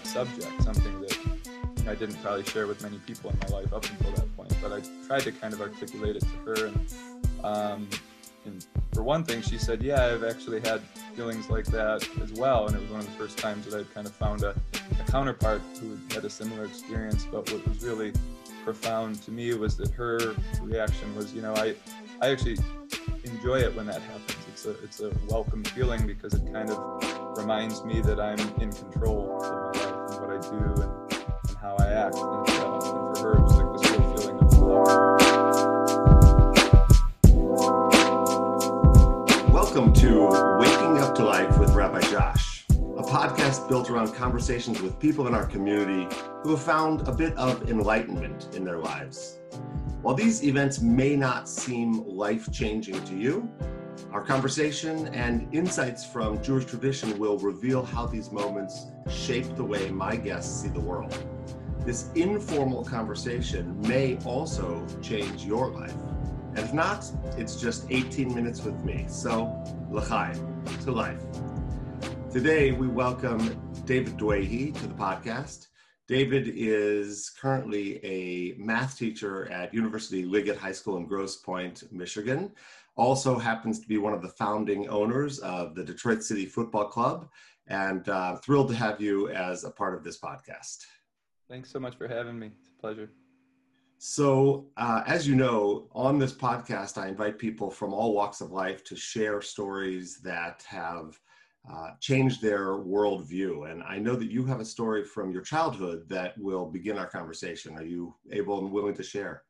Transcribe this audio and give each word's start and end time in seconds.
that 0.00 0.08
subject, 0.08 0.62
something 0.62 1.00
that 1.00 1.18
I 1.88 1.94
didn't 1.94 2.22
probably 2.22 2.44
share 2.44 2.66
with 2.66 2.82
many 2.82 2.98
people 2.98 3.30
in 3.30 3.38
my 3.40 3.58
life 3.58 3.72
up 3.72 3.84
until 3.90 4.12
that 4.12 4.36
point. 4.36 4.54
But 4.62 4.72
I 4.72 4.80
tried 5.06 5.22
to 5.22 5.32
kind 5.32 5.52
of 5.52 5.60
articulate 5.60 6.16
it 6.16 6.20
to 6.20 6.36
her. 6.46 6.66
And, 6.66 6.94
um, 7.44 7.88
and 8.46 8.64
for 8.92 9.02
one 9.02 9.24
thing, 9.24 9.42
she 9.42 9.58
said, 9.58 9.82
Yeah, 9.82 10.06
I've 10.06 10.24
actually 10.24 10.60
had 10.60 10.80
feelings 11.14 11.50
like 11.50 11.66
that 11.66 12.06
as 12.22 12.32
well. 12.32 12.66
And 12.66 12.76
it 12.76 12.82
was 12.82 12.90
one 12.90 13.00
of 13.00 13.06
the 13.06 13.12
first 13.12 13.38
times 13.38 13.66
that 13.66 13.78
I'd 13.78 13.92
kind 13.94 14.06
of 14.06 14.14
found 14.14 14.42
a, 14.42 14.54
a 14.74 15.10
counterpart 15.10 15.62
who 15.80 15.98
had 16.14 16.24
a 16.24 16.30
similar 16.30 16.64
experience. 16.64 17.26
But 17.30 17.50
what 17.50 17.66
was 17.66 17.82
really 17.84 18.12
profound 18.64 19.22
to 19.22 19.30
me 19.30 19.54
was 19.54 19.76
that 19.78 19.90
her 19.92 20.34
reaction 20.62 21.14
was, 21.16 21.32
You 21.34 21.42
know, 21.42 21.54
I, 21.54 21.74
I 22.20 22.30
actually 22.30 22.58
enjoy 23.24 23.58
it 23.58 23.74
when 23.74 23.86
that 23.86 24.00
happens. 24.02 24.36
It's 24.48 24.66
a, 24.66 24.70
it's 24.82 25.00
a 25.00 25.10
welcome 25.28 25.64
feeling 25.64 26.06
because 26.06 26.34
it 26.34 26.52
kind 26.52 26.70
of 26.70 27.36
reminds 27.38 27.84
me 27.84 28.00
that 28.02 28.20
I'm 28.20 28.38
in 28.60 28.72
control 28.72 29.69
of 30.40 30.52
and 30.52 30.76
do 30.76 30.82
and 30.82 30.92
how 31.60 31.76
I 31.76 31.86
act. 31.86 32.16
And, 32.16 32.48
uh, 32.48 32.74
and 32.74 33.16
for 33.16 33.22
her, 33.22 33.32
it 33.34 33.42
was 33.42 33.56
like 33.56 33.72
this 33.72 33.90
real 33.90 34.04
feeling 34.16 34.38
of 34.38 34.50
power. 34.50 35.18
Welcome 39.52 39.92
to 39.94 40.08
Waking 40.58 40.98
Up 40.98 41.14
to 41.16 41.24
Life 41.24 41.58
with 41.58 41.70
Rabbi 41.74 42.00
Josh, 42.02 42.39
podcast 43.10 43.68
built 43.68 43.90
around 43.90 44.14
conversations 44.14 44.80
with 44.80 44.96
people 45.00 45.26
in 45.26 45.34
our 45.34 45.44
community 45.44 46.06
who 46.44 46.50
have 46.50 46.62
found 46.62 47.08
a 47.08 47.12
bit 47.12 47.36
of 47.36 47.68
enlightenment 47.68 48.54
in 48.54 48.64
their 48.64 48.78
lives. 48.78 49.40
While 50.00 50.14
these 50.14 50.44
events 50.44 50.80
may 50.80 51.16
not 51.16 51.48
seem 51.48 52.06
life 52.06 52.52
changing 52.52 53.02
to 53.06 53.16
you, 53.16 53.50
our 54.12 54.22
conversation 54.22 55.08
and 55.08 55.52
insights 55.52 56.06
from 56.06 56.40
Jewish 56.40 56.66
tradition 56.66 57.18
will 57.18 57.36
reveal 57.36 57.84
how 57.84 58.06
these 58.06 58.30
moments 58.30 58.86
shape 59.08 59.56
the 59.56 59.64
way 59.64 59.90
my 59.90 60.14
guests 60.14 60.62
see 60.62 60.68
the 60.68 60.78
world. 60.78 61.12
This 61.84 62.12
informal 62.14 62.84
conversation 62.84 63.80
may 63.80 64.18
also 64.24 64.86
change 65.02 65.44
your 65.44 65.72
life. 65.72 65.96
And 66.54 66.60
if 66.60 66.72
not, 66.72 67.10
it's 67.36 67.60
just 67.60 67.90
18 67.90 68.32
minutes 68.32 68.62
with 68.62 68.84
me. 68.84 69.06
So, 69.08 69.52
l'chaim, 69.90 70.62
to 70.84 70.92
life. 70.92 71.20
Today, 72.32 72.70
we 72.70 72.86
welcome 72.86 73.60
David 73.86 74.16
Dwaihe 74.16 74.72
to 74.72 74.86
the 74.86 74.94
podcast. 74.94 75.66
David 76.06 76.52
is 76.54 77.28
currently 77.28 77.98
a 78.04 78.54
math 78.56 78.96
teacher 78.96 79.50
at 79.50 79.74
University 79.74 80.24
Liggett 80.24 80.56
High 80.56 80.70
School 80.70 80.96
in 80.98 81.06
Grosse 81.06 81.38
Pointe, 81.38 81.82
Michigan. 81.90 82.52
Also 82.94 83.36
happens 83.36 83.80
to 83.80 83.88
be 83.88 83.98
one 83.98 84.12
of 84.12 84.22
the 84.22 84.28
founding 84.28 84.88
owners 84.88 85.40
of 85.40 85.74
the 85.74 85.82
Detroit 85.82 86.22
City 86.22 86.46
Football 86.46 86.86
Club, 86.86 87.28
and 87.66 88.08
uh, 88.08 88.36
thrilled 88.36 88.68
to 88.68 88.76
have 88.76 89.00
you 89.00 89.28
as 89.30 89.64
a 89.64 89.70
part 89.72 89.96
of 89.96 90.04
this 90.04 90.20
podcast. 90.20 90.84
Thanks 91.48 91.68
so 91.68 91.80
much 91.80 91.96
for 91.96 92.06
having 92.06 92.38
me. 92.38 92.52
It's 92.60 92.68
a 92.68 92.80
pleasure. 92.80 93.10
So, 93.98 94.68
uh, 94.76 95.02
as 95.04 95.26
you 95.26 95.34
know, 95.34 95.88
on 95.92 96.20
this 96.20 96.32
podcast, 96.32 96.96
I 96.96 97.08
invite 97.08 97.40
people 97.40 97.72
from 97.72 97.92
all 97.92 98.14
walks 98.14 98.40
of 98.40 98.52
life 98.52 98.84
to 98.84 98.94
share 98.94 99.42
stories 99.42 100.20
that 100.22 100.64
have 100.68 101.18
uh, 101.68 101.90
changed 102.00 102.40
their 102.40 102.76
worldview. 102.76 103.70
And 103.70 103.82
I 103.82 103.98
know 103.98 104.16
that 104.16 104.30
you 104.30 104.44
have 104.46 104.60
a 104.60 104.64
story 104.64 105.04
from 105.04 105.30
your 105.30 105.42
childhood 105.42 106.08
that 106.08 106.38
will 106.38 106.66
begin 106.66 106.98
our 106.98 107.06
conversation. 107.06 107.76
Are 107.76 107.84
you 107.84 108.14
able 108.32 108.58
and 108.60 108.72
willing 108.72 108.94
to 108.94 109.02
share? 109.02 109.44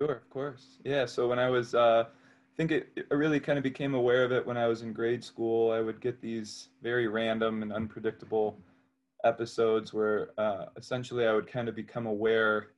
Sure, 0.00 0.14
of 0.14 0.28
course. 0.30 0.78
Yeah. 0.84 1.06
So, 1.06 1.28
when 1.28 1.38
I 1.38 1.48
was, 1.48 1.74
uh, 1.74 2.04
I 2.08 2.56
think 2.56 2.72
it, 2.72 3.06
really 3.10 3.40
kind 3.40 3.58
of 3.58 3.62
became 3.62 3.94
aware 3.94 4.24
of 4.24 4.32
it 4.32 4.44
when 4.44 4.56
I 4.56 4.66
was 4.66 4.82
in 4.82 4.92
grade 4.92 5.22
school. 5.22 5.70
I 5.70 5.80
would 5.80 6.00
get 6.00 6.20
these 6.20 6.68
very 6.82 7.06
random 7.06 7.62
and 7.62 7.72
unpredictable 7.72 8.58
episodes 9.24 9.92
where 9.94 10.30
uh, 10.38 10.66
essentially 10.76 11.26
I 11.26 11.32
would 11.32 11.46
kind 11.46 11.68
of 11.68 11.74
become 11.74 12.06
aware 12.06 12.68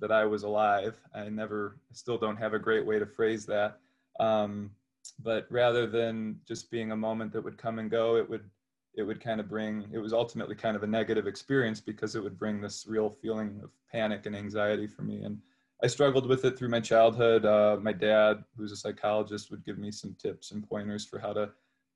that 0.00 0.10
I 0.10 0.24
was 0.24 0.42
alive. 0.42 0.96
I 1.14 1.28
never, 1.28 1.78
still 1.92 2.18
don't 2.18 2.36
have 2.36 2.54
a 2.54 2.58
great 2.58 2.84
way 2.84 2.98
to 2.98 3.06
phrase 3.06 3.46
that. 3.46 3.78
Um, 4.18 4.70
but 5.12 5.46
rather 5.50 5.86
than 5.86 6.38
just 6.46 6.70
being 6.70 6.92
a 6.92 6.96
moment 6.96 7.32
that 7.32 7.44
would 7.44 7.58
come 7.58 7.78
and 7.78 7.90
go, 7.90 8.16
it 8.16 8.28
would, 8.28 8.48
it 8.96 9.02
would 9.02 9.20
kind 9.20 9.40
of 9.40 9.48
bring, 9.48 9.86
it 9.92 9.98
was 9.98 10.12
ultimately 10.12 10.54
kind 10.54 10.76
of 10.76 10.82
a 10.82 10.86
negative 10.86 11.26
experience 11.26 11.80
because 11.80 12.14
it 12.14 12.22
would 12.22 12.38
bring 12.38 12.60
this 12.60 12.86
real 12.88 13.10
feeling 13.10 13.60
of 13.62 13.70
panic 13.90 14.26
and 14.26 14.36
anxiety 14.36 14.86
for 14.86 15.02
me. 15.02 15.22
And 15.24 15.38
I 15.82 15.86
struggled 15.86 16.26
with 16.26 16.44
it 16.44 16.56
through 16.58 16.68
my 16.68 16.80
childhood. 16.80 17.44
Uh, 17.44 17.76
my 17.80 17.92
dad, 17.92 18.44
who's 18.56 18.72
a 18.72 18.76
psychologist, 18.76 19.50
would 19.50 19.64
give 19.64 19.78
me 19.78 19.90
some 19.90 20.16
tips 20.20 20.52
and 20.52 20.66
pointers 20.68 21.04
for 21.04 21.18
how 21.18 21.32
to 21.32 21.50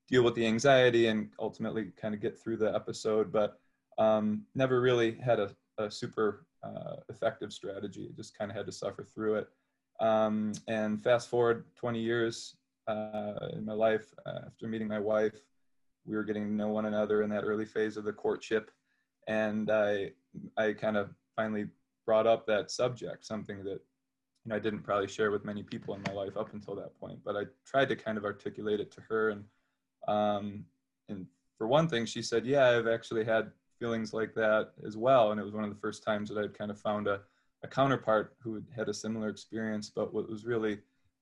deal 0.08 0.22
with 0.22 0.34
the 0.34 0.46
anxiety 0.46 1.06
and 1.06 1.30
ultimately 1.38 1.92
kind 1.96 2.14
of 2.14 2.20
get 2.20 2.38
through 2.38 2.56
the 2.56 2.74
episode. 2.74 3.32
But 3.32 3.58
um, 3.98 4.44
never 4.54 4.80
really 4.80 5.16
had 5.16 5.40
a, 5.40 5.50
a 5.78 5.90
super 5.90 6.46
uh, 6.62 6.96
effective 7.08 7.52
strategy. 7.52 8.10
Just 8.16 8.36
kind 8.36 8.50
of 8.50 8.56
had 8.56 8.66
to 8.66 8.72
suffer 8.72 9.04
through 9.04 9.36
it. 9.36 9.48
Um, 10.00 10.52
and 10.68 11.02
fast 11.02 11.28
forward 11.28 11.64
20 11.76 12.00
years 12.00 12.56
uh, 12.88 13.48
in 13.52 13.64
my 13.64 13.72
life, 13.72 14.06
uh, 14.26 14.40
after 14.46 14.66
meeting 14.66 14.88
my 14.88 14.98
wife, 14.98 15.34
we 16.06 16.16
were 16.16 16.24
getting 16.24 16.46
to 16.46 16.52
know 16.52 16.68
one 16.68 16.86
another 16.86 17.22
in 17.22 17.30
that 17.30 17.44
early 17.44 17.66
phase 17.66 17.96
of 17.96 18.04
the 18.04 18.12
courtship. 18.12 18.70
And 19.26 19.70
I, 19.70 20.12
I 20.56 20.72
kind 20.72 20.96
of 20.96 21.14
finally 21.36 21.66
brought 22.06 22.26
up 22.26 22.46
that 22.46 22.70
subject, 22.70 23.26
something 23.26 23.62
that 23.64 23.80
you 24.44 24.50
know, 24.50 24.56
I 24.56 24.58
didn't 24.58 24.82
probably 24.82 25.08
share 25.08 25.30
with 25.30 25.44
many 25.44 25.62
people 25.62 25.94
in 25.94 26.02
my 26.06 26.12
life 26.12 26.36
up 26.36 26.54
until 26.54 26.74
that 26.76 26.98
point, 26.98 27.18
but 27.24 27.36
I 27.36 27.42
tried 27.66 27.90
to 27.90 27.96
kind 27.96 28.16
of 28.16 28.24
articulate 28.24 28.80
it 28.80 28.90
to 28.92 29.02
her. 29.02 29.30
And, 29.30 29.44
um, 30.08 30.64
and 31.10 31.26
for 31.58 31.66
one 31.66 31.88
thing, 31.88 32.06
she 32.06 32.22
said, 32.22 32.46
yeah, 32.46 32.70
I've 32.70 32.86
actually 32.86 33.24
had 33.24 33.50
feelings 33.78 34.14
like 34.14 34.34
that 34.34 34.70
as 34.86 34.96
well. 34.96 35.30
And 35.30 35.40
it 35.40 35.44
was 35.44 35.52
one 35.52 35.64
of 35.64 35.70
the 35.70 35.80
first 35.80 36.02
times 36.02 36.30
that 36.30 36.38
I'd 36.38 36.56
kind 36.56 36.70
of 36.70 36.80
found 36.80 37.06
a, 37.06 37.20
a 37.62 37.68
counterpart 37.68 38.36
who 38.40 38.62
had 38.74 38.88
a 38.88 38.94
similar 38.94 39.28
experience. 39.28 39.90
But 39.94 40.14
what 40.14 40.30
was 40.30 40.46
really 40.46 40.78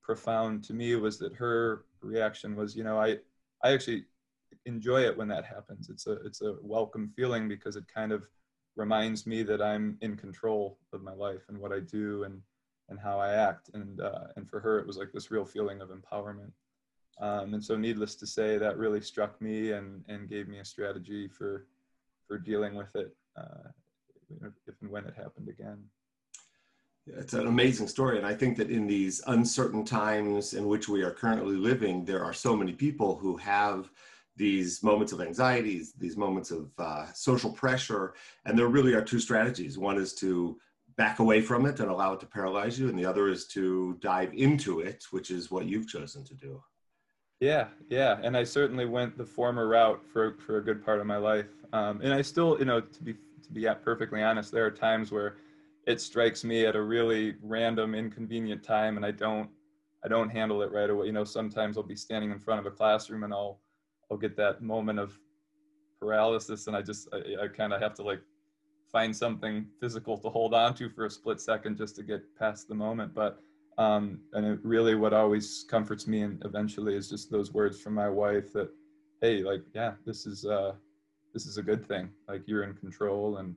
profound 0.07 0.63
to 0.63 0.73
me 0.73 0.95
was 0.95 1.19
that 1.19 1.35
her 1.35 1.85
reaction 2.01 2.55
was, 2.55 2.77
you 2.77 2.85
know, 2.85 2.97
I, 2.99 3.19
I 3.65 3.73
actually 3.73 4.05
enjoy 4.65 5.01
it 5.03 5.17
when 5.19 5.27
that 5.29 5.45
happens. 5.45 5.91
It's 5.91 6.07
a, 6.07 6.13
it's 6.25 6.43
a 6.43 6.55
welcome 6.63 7.13
feeling 7.17 7.49
because 7.49 7.75
it 7.75 7.85
kind 7.93 8.13
of 8.13 8.29
reminds 8.77 9.27
me 9.27 9.43
that 9.43 9.61
I'm 9.61 9.99
in 10.03 10.17
control 10.17 10.79
of 10.93 11.03
my 11.03 11.13
life 11.13 11.43
and 11.49 11.59
what 11.59 11.73
I 11.73 11.81
do 11.81 12.23
and, 12.23 12.41
and 12.89 13.01
how 13.01 13.19
I 13.19 13.33
act. 13.33 13.71
And, 13.75 14.01
uh, 14.01 14.29
and 14.37 14.49
for 14.49 14.61
her, 14.61 14.79
it 14.79 14.87
was 14.87 14.97
like 14.97 15.11
this 15.13 15.33
real 15.33 15.45
feeling 15.45 15.81
of 15.81 15.89
empowerment. 15.89 16.53
Um, 17.21 17.55
and 17.55 17.65
so 17.65 17.77
needless 17.77 18.15
to 18.17 18.27
say, 18.29 18.59
that 18.59 18.79
really 18.79 19.01
struck 19.01 19.41
me 19.41 19.73
and, 19.73 20.05
and 20.07 20.29
gave 20.29 20.47
me 20.47 20.61
a 20.61 20.65
strategy 20.65 21.27
for, 21.27 21.67
for 22.29 22.39
dealing 22.39 22.77
with 22.77 22.95
it 22.95 23.17
uh, 23.37 23.71
if 24.69 24.75
and 24.83 24.91
when 24.91 25.05
it 25.05 25.15
happened 25.17 25.49
again. 25.49 25.83
It's 27.07 27.35
an 27.35 27.47
amazing 27.47 27.89
story. 27.89 28.19
And 28.19 28.27
I 28.27 28.35
think 28.35 28.57
that 28.57 28.71
in 28.71 28.87
these 28.87 29.23
uncertain 29.27 29.85
times 29.85 30.55
in 30.55 30.67
which 30.67 30.89
we 30.89 31.03
are 31.03 31.13
currently 31.13 31.57
living, 31.57 32.05
there 32.05 32.25
are 32.25 32.33
so 32.33 32.57
many 32.57 32.73
people 32.73 33.17
who 33.17 33.37
have 33.37 33.91
these 34.37 34.83
moments 34.83 35.13
of 35.13 35.21
anxiety, 35.21 35.83
these 35.99 36.17
moments 36.17 36.51
of 36.51 36.71
uh, 36.79 37.07
social 37.13 37.51
pressure. 37.51 38.15
And 38.45 38.59
there 38.59 38.67
really 38.67 38.95
are 38.95 39.03
two 39.03 39.21
strategies. 39.21 39.79
One 39.79 39.99
is 39.99 40.15
to 40.17 40.59
back 40.97 41.19
away 41.19 41.41
from 41.41 41.67
it 41.67 41.81
and 41.81 41.91
allow 41.91 42.15
it 42.15 42.21
to 42.21 42.27
paralyze 42.27 42.79
you, 42.79 42.89
and 42.89 42.99
the 42.99 43.05
other 43.05 43.29
is 43.29 43.47
to 43.47 43.97
dive 44.01 44.33
into 44.35 44.81
it, 44.81 45.05
which 45.11 45.31
is 45.31 45.51
what 45.51 45.67
you've 45.67 45.89
chosen 45.89 46.25
to 46.25 46.35
do. 46.35 46.63
Yeah, 47.41 47.69
yeah, 47.91 48.19
and 48.23 48.35
I 48.37 48.45
certainly 48.45 48.87
went 48.87 49.19
the 49.19 49.25
former 49.25 49.69
route 49.69 50.03
for 50.11 50.37
for 50.39 50.57
a 50.57 50.65
good 50.65 50.83
part 50.83 51.01
of 51.01 51.07
my 51.07 51.19
life, 51.19 51.51
um, 51.75 52.01
and 52.03 52.15
I 52.15 52.23
still, 52.23 52.59
you 52.59 52.65
know, 52.65 52.81
to 52.81 53.03
be 53.03 53.13
to 53.13 53.53
be 53.53 53.69
perfectly 53.85 54.23
honest, 54.23 54.51
there 54.53 54.65
are 54.65 54.71
times 54.71 55.13
where 55.13 55.37
it 55.87 56.01
strikes 56.01 56.45
me 56.45 56.67
at 56.67 56.77
a 56.77 56.83
really 56.83 57.35
random, 57.43 57.95
inconvenient 57.95 58.63
time, 58.63 58.97
and 58.97 59.07
I 59.07 59.11
don't 59.13 59.51
I 60.05 60.09
don't 60.09 60.31
handle 60.31 60.63
it 60.63 60.71
right 60.71 60.91
away. 60.91 61.07
You 61.07 61.13
know, 61.13 61.25
sometimes 61.25 61.77
I'll 61.77 61.83
be 61.83 61.97
standing 61.97 62.31
in 62.31 62.39
front 62.39 62.61
of 62.61 62.67
a 62.67 62.71
classroom 62.71 63.25
and 63.25 63.33
I'll 63.33 63.61
I'll 64.11 64.17
get 64.17 64.37
that 64.37 64.63
moment 64.63 64.99
of 64.99 65.19
paralysis, 66.01 66.67
and 66.67 66.77
I 66.77 66.83
just 66.83 67.09
I, 67.13 67.45
I 67.45 67.49
kind 67.49 67.73
of 67.73 67.81
have 67.81 67.95
to 67.95 68.03
like 68.03 68.21
find 68.93 69.15
something 69.15 69.67
physical 69.81 70.17
to 70.19 70.29
hold 70.29 70.55
on 70.55 70.75
to 70.75 70.89
for 70.89 71.07
a 71.07 71.11
split 71.11 71.41
second 71.41 71.77
just 71.77 71.97
to 71.97 72.03
get 72.03 72.23
past 72.39 72.69
the 72.69 72.75
moment, 72.75 73.15
but 73.15 73.41
um, 73.79 74.21
and 74.33 74.47
it 74.47 74.59
really 74.63 74.95
what 74.95 75.13
always 75.13 75.65
comforts 75.69 76.07
me 76.07 76.23
and 76.23 76.43
eventually 76.45 76.95
is 76.95 77.11
just 77.11 77.31
those 77.31 77.53
words 77.53 77.81
from 77.81 77.95
my 77.95 78.09
wife 78.09 78.53
that, 78.55 78.71
hey, 79.21 79.43
like, 79.43 79.63
yeah, 79.75 79.93
this 80.07 80.27
is, 80.27 80.47
uh, 80.47 80.73
this 81.35 81.47
is 81.47 81.59
a 81.59 81.63
good 81.63 81.87
thing. 81.87 82.09
Like 82.27 82.43
you're 82.47 82.63
in 82.63 82.75
control 82.75 83.37
and, 83.37 83.55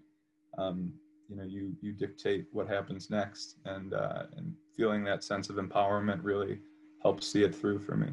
um, 0.57 0.91
you 1.29 1.35
know, 1.35 1.43
you, 1.43 1.75
you 1.81 1.93
dictate 1.93 2.47
what 2.51 2.67
happens 2.67 3.09
next 3.09 3.57
and, 3.65 3.93
uh, 3.93 4.23
and 4.35 4.53
feeling 4.75 5.03
that 5.03 5.23
sense 5.23 5.49
of 5.49 5.57
empowerment 5.57 6.19
really 6.23 6.59
helps 7.01 7.31
see 7.31 7.43
it 7.43 7.55
through 7.55 7.79
for 7.79 7.95
me. 7.95 8.07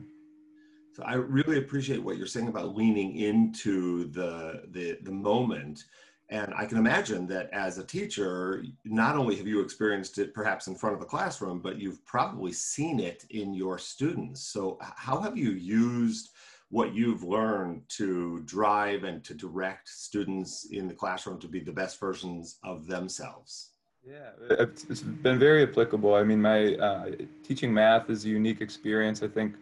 So 0.94 1.02
I 1.04 1.14
really 1.14 1.58
appreciate 1.58 2.02
what 2.02 2.16
you're 2.16 2.26
saying 2.26 2.48
about 2.48 2.76
leaning 2.76 3.16
into 3.16 4.10
the, 4.10 4.62
the, 4.70 4.98
the 5.02 5.12
moment 5.12 5.84
and 6.28 6.52
I 6.56 6.66
can 6.66 6.78
imagine 6.78 7.26
that 7.28 7.50
as 7.52 7.78
a 7.78 7.84
teacher, 7.84 8.64
not 8.84 9.16
only 9.16 9.36
have 9.36 9.46
you 9.46 9.60
experienced 9.60 10.18
it 10.18 10.34
perhaps 10.34 10.66
in 10.66 10.74
front 10.74 10.96
of 10.96 11.02
a 11.02 11.04
classroom, 11.04 11.60
but 11.60 11.78
you've 11.78 12.04
probably 12.04 12.52
seen 12.52 12.98
it 12.98 13.24
in 13.30 13.54
your 13.54 13.78
students. 13.78 14.48
So, 14.48 14.76
how 14.80 15.20
have 15.20 15.36
you 15.36 15.50
used 15.52 16.30
what 16.70 16.94
you've 16.94 17.22
learned 17.22 17.82
to 17.88 18.40
drive 18.44 19.04
and 19.04 19.22
to 19.24 19.34
direct 19.34 19.88
students 19.88 20.66
in 20.70 20.88
the 20.88 20.94
classroom 20.94 21.38
to 21.40 21.48
be 21.48 21.60
the 21.60 21.72
best 21.72 22.00
versions 22.00 22.58
of 22.64 22.86
themselves? 22.86 23.70
Yeah, 24.04 24.30
it's 24.50 24.84
been 25.02 25.38
very 25.38 25.64
applicable. 25.64 26.14
I 26.14 26.22
mean, 26.22 26.40
my 26.40 26.74
uh, 26.76 27.10
teaching 27.42 27.74
math 27.74 28.08
is 28.08 28.24
a 28.24 28.28
unique 28.28 28.60
experience. 28.60 29.22
I 29.22 29.28
think 29.28 29.56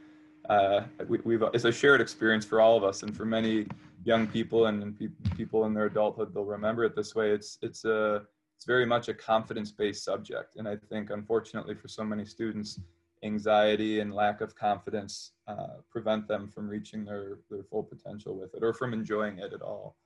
uh, 0.51 0.83
we, 1.09 1.35
have 1.35 1.51
it's 1.55 1.65
a 1.65 1.73
shared 1.73 2.03
experience 2.03 2.45
for 2.45 2.61
all 2.61 2.77
of 2.77 2.85
us, 2.85 3.03
and 3.03 3.17
for 3.17 3.25
many 3.25 3.67
young 4.05 4.27
people 4.27 4.67
and, 4.67 4.83
and 4.83 4.99
pe- 4.99 5.35
people 5.35 5.65
in 5.65 5.73
their 5.73 5.87
adulthood, 5.87 6.35
they'll 6.35 6.45
remember 6.45 6.85
it 6.85 6.95
this 6.95 7.15
way. 7.15 7.31
It's 7.31 7.59
it's 7.63 7.87
a 7.87 8.23
it's 8.57 8.67
very 8.67 8.85
much 8.85 9.09
a 9.09 9.15
confidence-based 9.15 10.05
subject, 10.05 10.57
and 10.57 10.69
I 10.69 10.77
think 10.91 11.09
unfortunately 11.09 11.75
for 11.75 11.89
so 11.89 12.05
many 12.05 12.27
students, 12.27 12.79
anxiety 13.25 14.01
and 14.01 14.15
lack 14.15 14.41
of 14.41 14.55
confidence 14.55 15.33
uh, 15.49 15.79
prevent 15.91 16.29
them 16.29 16.49
from 16.49 16.69
reaching 16.69 17.05
their 17.05 17.39
their 17.51 17.65
full 17.65 17.83
potential 17.83 18.37
with 18.39 18.55
it, 18.55 18.63
or 18.63 18.73
from 18.73 18.93
enjoying 18.93 19.39
it 19.39 19.53
at 19.53 19.63
all. 19.63 19.97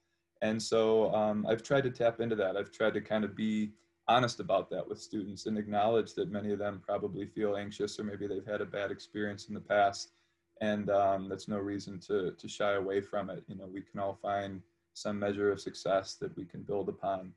And 0.40 0.62
so 0.62 1.12
um, 1.14 1.46
I've 1.46 1.62
tried 1.62 1.82
to 1.84 1.90
tap 1.90 2.20
into 2.20 2.36
that. 2.36 2.56
I've 2.56 2.70
tried 2.70 2.94
to 2.94 3.00
kind 3.00 3.24
of 3.24 3.34
be 3.34 3.72
honest 4.08 4.40
about 4.40 4.70
that 4.70 4.88
with 4.88 5.00
students 5.00 5.46
and 5.46 5.58
acknowledge 5.58 6.14
that 6.14 6.30
many 6.30 6.52
of 6.52 6.58
them 6.58 6.80
probably 6.84 7.26
feel 7.26 7.56
anxious 7.56 7.98
or 8.00 8.04
maybe 8.04 8.26
they've 8.26 8.46
had 8.46 8.62
a 8.62 8.66
bad 8.66 8.90
experience 8.90 9.48
in 9.48 9.54
the 9.54 9.60
past 9.60 10.12
and 10.60 10.90
um, 10.90 11.28
that's 11.28 11.46
no 11.46 11.58
reason 11.58 12.00
to, 12.00 12.32
to 12.32 12.48
shy 12.48 12.72
away 12.72 13.00
from 13.02 13.28
it 13.28 13.44
you 13.48 13.54
know 13.54 13.66
we 13.66 13.82
can 13.82 14.00
all 14.00 14.18
find 14.20 14.62
some 14.94 15.18
measure 15.18 15.52
of 15.52 15.60
success 15.60 16.14
that 16.14 16.34
we 16.36 16.44
can 16.44 16.62
build 16.62 16.88
upon 16.88 17.32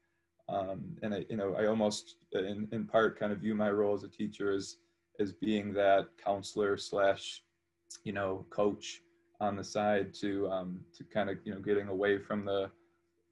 um, 0.47 0.95
and 1.03 1.13
I, 1.13 1.25
you 1.29 1.35
know 1.35 1.55
i 1.55 1.65
almost 1.67 2.15
in, 2.31 2.67
in 2.71 2.85
part 2.85 3.19
kind 3.19 3.33
of 3.33 3.39
view 3.39 3.53
my 3.53 3.69
role 3.69 3.93
as 3.93 4.03
a 4.03 4.07
teacher 4.07 4.51
as 4.53 4.77
as 5.19 5.31
being 5.31 5.73
that 5.73 6.07
counselor 6.23 6.77
slash 6.77 7.43
you 8.03 8.13
know 8.13 8.45
coach 8.49 9.01
on 9.39 9.55
the 9.55 9.63
side 9.63 10.13
to 10.13 10.49
um, 10.49 10.79
to 10.95 11.03
kind 11.03 11.29
of 11.29 11.37
you 11.43 11.53
know 11.53 11.59
getting 11.59 11.87
away 11.87 12.17
from 12.17 12.45
the 12.45 12.69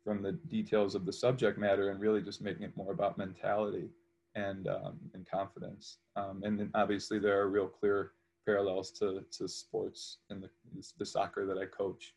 from 0.04 0.22
the 0.22 0.34
details 0.50 0.96
of 0.96 1.06
the 1.06 1.14
subject 1.14 1.58
matter 1.58 1.90
and 1.90 2.00
really 2.00 2.22
just 2.22 2.42
making 2.42 2.64
it 2.64 2.76
more 2.76 2.92
about 2.92 3.18
mentality 3.18 3.90
and 4.36 4.68
um, 4.68 4.98
and 5.14 5.30
confidence. 5.30 6.00
Um, 6.16 6.42
and 6.44 6.60
then 6.60 6.72
obviously 6.74 7.20
there 7.20 7.40
are 7.40 7.50
real 7.50 7.68
clear 7.68 8.12
parallels 8.46 8.92
to, 8.92 9.24
to 9.38 9.48
sports 9.48 10.20
and 10.30 10.42
the, 10.42 10.50
the 10.98 11.06
soccer 11.06 11.46
that 11.46 11.58
I 11.58 11.66
coach 11.66 12.16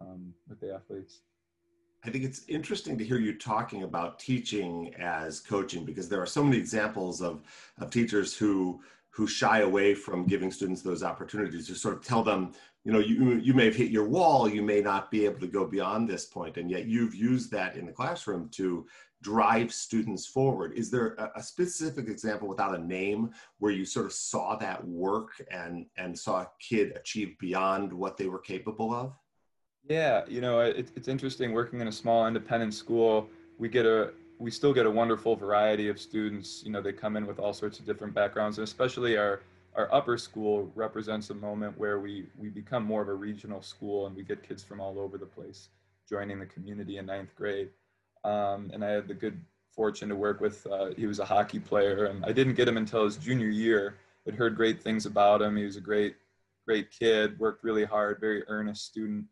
um, 0.00 0.32
with 0.48 0.60
the 0.60 0.74
athletes. 0.74 1.20
I 2.04 2.10
think 2.10 2.24
it's 2.24 2.44
interesting 2.48 2.96
to 2.98 3.04
hear 3.04 3.18
you 3.18 3.36
talking 3.36 3.82
about 3.82 4.18
teaching 4.18 4.94
as 4.98 5.40
coaching 5.40 5.84
because 5.84 6.08
there 6.08 6.22
are 6.22 6.26
so 6.26 6.44
many 6.44 6.56
examples 6.56 7.20
of, 7.20 7.42
of 7.80 7.90
teachers 7.90 8.36
who 8.36 8.80
who 9.18 9.26
shy 9.26 9.62
away 9.62 9.94
from 9.94 10.24
giving 10.24 10.52
students 10.52 10.80
those 10.80 11.02
opportunities 11.02 11.66
to 11.66 11.74
sort 11.74 11.96
of 11.96 12.04
tell 12.04 12.22
them 12.22 12.52
you 12.84 12.92
know 12.92 13.00
you 13.00 13.34
you 13.34 13.52
may 13.52 13.64
have 13.64 13.74
hit 13.74 13.90
your 13.90 14.08
wall 14.08 14.48
you 14.48 14.62
may 14.62 14.80
not 14.80 15.10
be 15.10 15.24
able 15.24 15.40
to 15.40 15.48
go 15.48 15.66
beyond 15.66 16.08
this 16.08 16.24
point 16.24 16.56
and 16.56 16.70
yet 16.70 16.86
you've 16.86 17.16
used 17.16 17.50
that 17.50 17.76
in 17.76 17.84
the 17.84 17.90
classroom 17.92 18.48
to 18.48 18.86
drive 19.20 19.72
students 19.72 20.24
forward. 20.24 20.72
Is 20.74 20.92
there 20.92 21.14
a, 21.14 21.32
a, 21.40 21.42
specific 21.42 22.06
example 22.06 22.46
without 22.46 22.76
a 22.76 22.78
name 22.78 23.32
where 23.58 23.72
you 23.72 23.84
sort 23.84 24.06
of 24.06 24.12
saw 24.12 24.54
that 24.58 24.86
work 24.86 25.30
and 25.50 25.86
and 25.96 26.16
saw 26.16 26.42
a 26.42 26.50
kid 26.60 26.92
achieve 26.94 27.36
beyond 27.40 27.92
what 27.92 28.16
they 28.16 28.28
were 28.28 28.38
capable 28.38 28.94
of? 28.94 29.12
Yeah 29.88 30.22
you 30.28 30.40
know 30.40 30.60
it, 30.60 30.92
it's 30.94 31.08
interesting 31.08 31.52
working 31.52 31.80
in 31.80 31.88
a 31.88 31.92
small 31.92 32.28
independent 32.28 32.72
school 32.74 33.28
we 33.58 33.68
get 33.68 33.86
a 33.86 34.12
we 34.38 34.50
still 34.50 34.72
get 34.72 34.86
a 34.86 34.90
wonderful 34.90 35.34
variety 35.36 35.88
of 35.88 35.98
students 36.00 36.62
you 36.64 36.70
know 36.70 36.80
they 36.80 36.92
come 36.92 37.16
in 37.16 37.26
with 37.26 37.38
all 37.38 37.52
sorts 37.52 37.78
of 37.78 37.86
different 37.86 38.14
backgrounds 38.14 38.58
and 38.58 38.64
especially 38.64 39.16
our 39.16 39.40
our 39.74 39.92
upper 39.92 40.16
school 40.16 40.70
represents 40.74 41.30
a 41.30 41.34
moment 41.34 41.76
where 41.78 42.00
we 42.00 42.26
we 42.36 42.48
become 42.48 42.84
more 42.84 43.02
of 43.02 43.08
a 43.08 43.14
regional 43.14 43.62
school 43.62 44.06
and 44.06 44.16
we 44.16 44.22
get 44.22 44.42
kids 44.46 44.62
from 44.62 44.80
all 44.80 44.98
over 44.98 45.18
the 45.18 45.26
place 45.26 45.68
joining 46.08 46.38
the 46.38 46.46
community 46.46 46.98
in 46.98 47.06
ninth 47.06 47.34
grade. 47.36 47.68
Um, 48.24 48.70
and 48.72 48.84
I 48.84 48.90
had 48.90 49.08
the 49.08 49.14
good 49.14 49.40
fortune 49.72 50.08
to 50.08 50.16
work 50.16 50.40
with. 50.40 50.66
Uh, 50.66 50.90
he 50.96 51.06
was 51.06 51.18
a 51.18 51.24
hockey 51.24 51.60
player, 51.60 52.06
and 52.06 52.24
I 52.24 52.32
didn't 52.32 52.54
get 52.54 52.68
him 52.68 52.76
until 52.76 53.04
his 53.04 53.16
junior 53.16 53.48
year. 53.48 53.98
But 54.24 54.34
heard 54.34 54.56
great 54.56 54.82
things 54.82 55.06
about 55.06 55.40
him. 55.40 55.56
He 55.56 55.64
was 55.64 55.76
a 55.76 55.80
great 55.80 56.16
great 56.66 56.90
kid. 56.90 57.38
Worked 57.38 57.64
really 57.64 57.84
hard. 57.84 58.20
Very 58.20 58.44
earnest 58.48 58.84
student. 58.84 59.24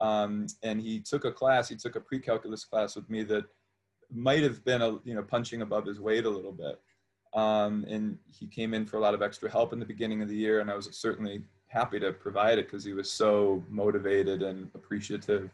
Um, 0.00 0.46
and 0.62 0.80
he 0.80 1.00
took 1.00 1.24
a 1.24 1.32
class. 1.32 1.68
He 1.68 1.76
took 1.76 1.96
a 1.96 2.00
pre-calculus 2.00 2.64
class 2.64 2.94
with 2.94 3.08
me 3.10 3.24
that 3.24 3.44
might 4.12 4.42
have 4.42 4.64
been 4.64 4.82
a 4.82 4.98
you 5.04 5.14
know 5.14 5.22
punching 5.22 5.62
above 5.62 5.86
his 5.86 6.00
weight 6.00 6.24
a 6.24 6.30
little 6.30 6.52
bit. 6.52 6.80
Um, 7.34 7.84
and 7.88 8.16
he 8.30 8.46
came 8.46 8.74
in 8.74 8.86
for 8.86 8.96
a 8.96 9.00
lot 9.00 9.14
of 9.14 9.20
extra 9.20 9.50
help 9.50 9.72
in 9.72 9.80
the 9.80 9.84
beginning 9.84 10.22
of 10.22 10.28
the 10.28 10.36
year, 10.36 10.60
and 10.60 10.70
I 10.70 10.76
was 10.76 10.88
certainly 10.92 11.42
happy 11.66 11.98
to 11.98 12.12
provide 12.12 12.58
it 12.58 12.66
because 12.66 12.84
he 12.84 12.92
was 12.92 13.10
so 13.10 13.64
motivated 13.68 14.42
and 14.42 14.70
appreciative. 14.74 15.50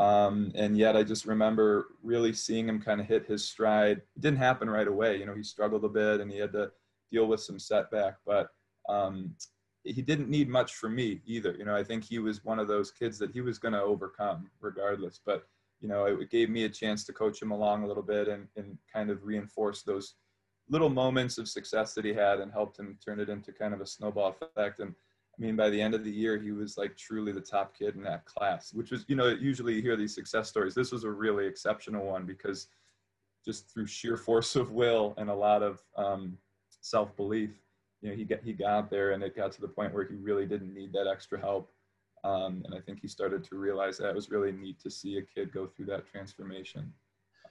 Um, 0.00 0.50
and 0.54 0.76
yet, 0.76 0.96
I 0.96 1.04
just 1.04 1.26
remember 1.26 1.88
really 2.02 2.32
seeing 2.32 2.68
him 2.68 2.80
kind 2.80 3.00
of 3.00 3.06
hit 3.06 3.26
his 3.26 3.44
stride. 3.44 3.98
It 3.98 4.20
didn't 4.20 4.38
happen 4.38 4.68
right 4.68 4.88
away. 4.88 5.18
You 5.18 5.26
know, 5.26 5.34
he 5.34 5.42
struggled 5.42 5.84
a 5.84 5.88
bit 5.88 6.20
and 6.20 6.30
he 6.30 6.38
had 6.38 6.52
to 6.52 6.72
deal 7.12 7.26
with 7.26 7.40
some 7.40 7.58
setback, 7.58 8.16
but 8.26 8.48
um, 8.88 9.34
he 9.84 10.02
didn't 10.02 10.28
need 10.28 10.48
much 10.48 10.74
from 10.74 10.94
me 10.94 11.20
either. 11.26 11.54
You 11.58 11.64
know, 11.64 11.76
I 11.76 11.84
think 11.84 12.02
he 12.04 12.18
was 12.18 12.44
one 12.44 12.58
of 12.58 12.66
those 12.66 12.90
kids 12.90 13.18
that 13.18 13.30
he 13.30 13.40
was 13.40 13.58
going 13.58 13.74
to 13.74 13.82
overcome 13.82 14.50
regardless. 14.60 15.20
But 15.24 15.46
you 15.80 15.88
know, 15.88 16.04
it 16.04 16.30
gave 16.30 16.50
me 16.50 16.64
a 16.64 16.68
chance 16.68 17.04
to 17.04 17.12
coach 17.12 17.40
him 17.40 17.50
along 17.50 17.82
a 17.82 17.86
little 17.86 18.02
bit 18.02 18.28
and, 18.28 18.46
and 18.56 18.76
kind 18.92 19.10
of 19.10 19.24
reinforce 19.24 19.82
those 19.82 20.14
little 20.68 20.90
moments 20.90 21.38
of 21.38 21.48
success 21.48 21.94
that 21.94 22.04
he 22.04 22.12
had 22.12 22.40
and 22.40 22.52
helped 22.52 22.78
him 22.78 22.98
turn 23.04 23.18
it 23.18 23.28
into 23.28 23.52
kind 23.52 23.74
of 23.74 23.80
a 23.80 23.86
snowball 23.86 24.36
effect. 24.40 24.78
And 24.78 24.94
I 25.38 25.42
mean, 25.42 25.56
by 25.56 25.70
the 25.70 25.80
end 25.80 25.94
of 25.94 26.04
the 26.04 26.10
year, 26.10 26.38
he 26.38 26.52
was 26.52 26.76
like 26.76 26.96
truly 26.96 27.32
the 27.32 27.40
top 27.40 27.76
kid 27.76 27.96
in 27.96 28.02
that 28.02 28.26
class, 28.26 28.72
which 28.74 28.90
was, 28.90 29.04
you 29.08 29.16
know, 29.16 29.28
usually 29.28 29.74
you 29.74 29.82
hear 29.82 29.96
these 29.96 30.14
success 30.14 30.48
stories. 30.48 30.74
This 30.74 30.92
was 30.92 31.04
a 31.04 31.10
really 31.10 31.46
exceptional 31.46 32.06
one 32.06 32.26
because 32.26 32.68
just 33.44 33.72
through 33.72 33.86
sheer 33.86 34.16
force 34.16 34.54
of 34.54 34.70
will 34.70 35.14
and 35.16 35.30
a 35.30 35.34
lot 35.34 35.62
of 35.62 35.80
um, 35.96 36.36
self 36.82 37.16
belief, 37.16 37.58
you 38.02 38.10
know, 38.10 38.16
he 38.16 38.24
got, 38.24 38.40
he 38.44 38.52
got 38.52 38.90
there 38.90 39.12
and 39.12 39.22
it 39.22 39.34
got 39.34 39.50
to 39.52 39.60
the 39.60 39.68
point 39.68 39.94
where 39.94 40.04
he 40.04 40.14
really 40.14 40.46
didn't 40.46 40.74
need 40.74 40.92
that 40.92 41.08
extra 41.10 41.40
help. 41.40 41.72
Um, 42.24 42.62
and 42.64 42.74
I 42.74 42.80
think 42.80 43.00
he 43.00 43.08
started 43.08 43.44
to 43.44 43.56
realize 43.56 43.98
that 43.98 44.10
it 44.10 44.14
was 44.14 44.30
really 44.30 44.52
neat 44.52 44.80
to 44.80 44.90
see 44.90 45.18
a 45.18 45.22
kid 45.22 45.52
go 45.52 45.66
through 45.66 45.86
that 45.86 46.06
transformation. 46.06 46.92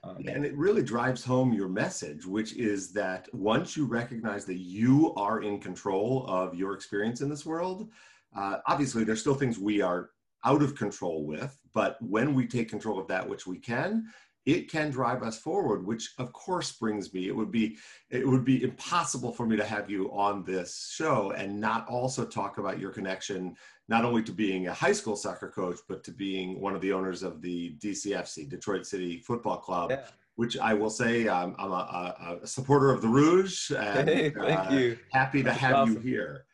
Um, 0.02 0.24
and 0.26 0.46
it 0.46 0.56
really 0.56 0.82
drives 0.82 1.24
home 1.24 1.52
your 1.52 1.68
message, 1.68 2.24
which 2.24 2.56
is 2.56 2.92
that 2.92 3.28
once 3.34 3.76
you 3.76 3.84
recognize 3.84 4.44
that 4.46 4.56
you 4.58 5.12
are 5.14 5.42
in 5.42 5.60
control 5.60 6.24
of 6.26 6.54
your 6.54 6.72
experience 6.72 7.20
in 7.20 7.28
this 7.28 7.44
world, 7.44 7.90
uh, 8.34 8.58
obviously 8.66 9.04
there's 9.04 9.20
still 9.20 9.34
things 9.34 9.58
we 9.58 9.82
are 9.82 10.10
out 10.44 10.62
of 10.62 10.74
control 10.74 11.26
with, 11.26 11.58
but 11.74 11.98
when 12.00 12.34
we 12.34 12.46
take 12.46 12.70
control 12.70 12.98
of 12.98 13.08
that 13.08 13.28
which 13.28 13.46
we 13.46 13.58
can, 13.58 14.06
it 14.46 14.70
can 14.70 14.90
drive 14.90 15.22
us 15.22 15.38
forward 15.38 15.86
which 15.86 16.14
of 16.18 16.32
course 16.32 16.72
brings 16.72 17.12
me 17.12 17.28
it 17.28 17.36
would 17.36 17.50
be 17.50 17.76
it 18.08 18.26
would 18.26 18.44
be 18.44 18.62
impossible 18.62 19.32
for 19.32 19.46
me 19.46 19.56
to 19.56 19.64
have 19.64 19.90
you 19.90 20.10
on 20.12 20.42
this 20.44 20.90
show 20.94 21.30
and 21.32 21.60
not 21.60 21.86
also 21.88 22.24
talk 22.24 22.58
about 22.58 22.78
your 22.78 22.90
connection 22.90 23.54
not 23.90 24.04
only 24.04 24.22
to 24.22 24.32
being 24.32 24.68
a 24.68 24.72
high 24.72 24.92
school 24.92 25.16
soccer 25.16 25.48
coach 25.48 25.80
but 25.88 26.02
to 26.04 26.12
being 26.12 26.58
one 26.60 26.74
of 26.74 26.80
the 26.80 26.92
owners 26.92 27.22
of 27.22 27.42
the 27.42 27.74
DCFC 27.78 28.48
Detroit 28.48 28.86
City 28.86 29.18
Football 29.18 29.58
Club 29.58 29.90
yeah. 29.90 30.04
which 30.36 30.56
I 30.56 30.72
will 30.72 30.88
say 30.88 31.28
um, 31.28 31.54
I'm 31.58 31.72
a, 31.72 32.38
a, 32.42 32.46
supporter 32.46 32.90
of 32.90 33.02
the 33.02 33.08
Rouge 33.08 33.70
and 33.72 34.08
hey, 34.08 34.30
thank 34.30 34.70
uh, 34.70 34.72
you. 34.72 34.98
happy 35.12 35.42
to 35.42 35.52
have 35.52 35.74
awesome. 35.74 35.94
you 35.94 36.00
here 36.00 36.46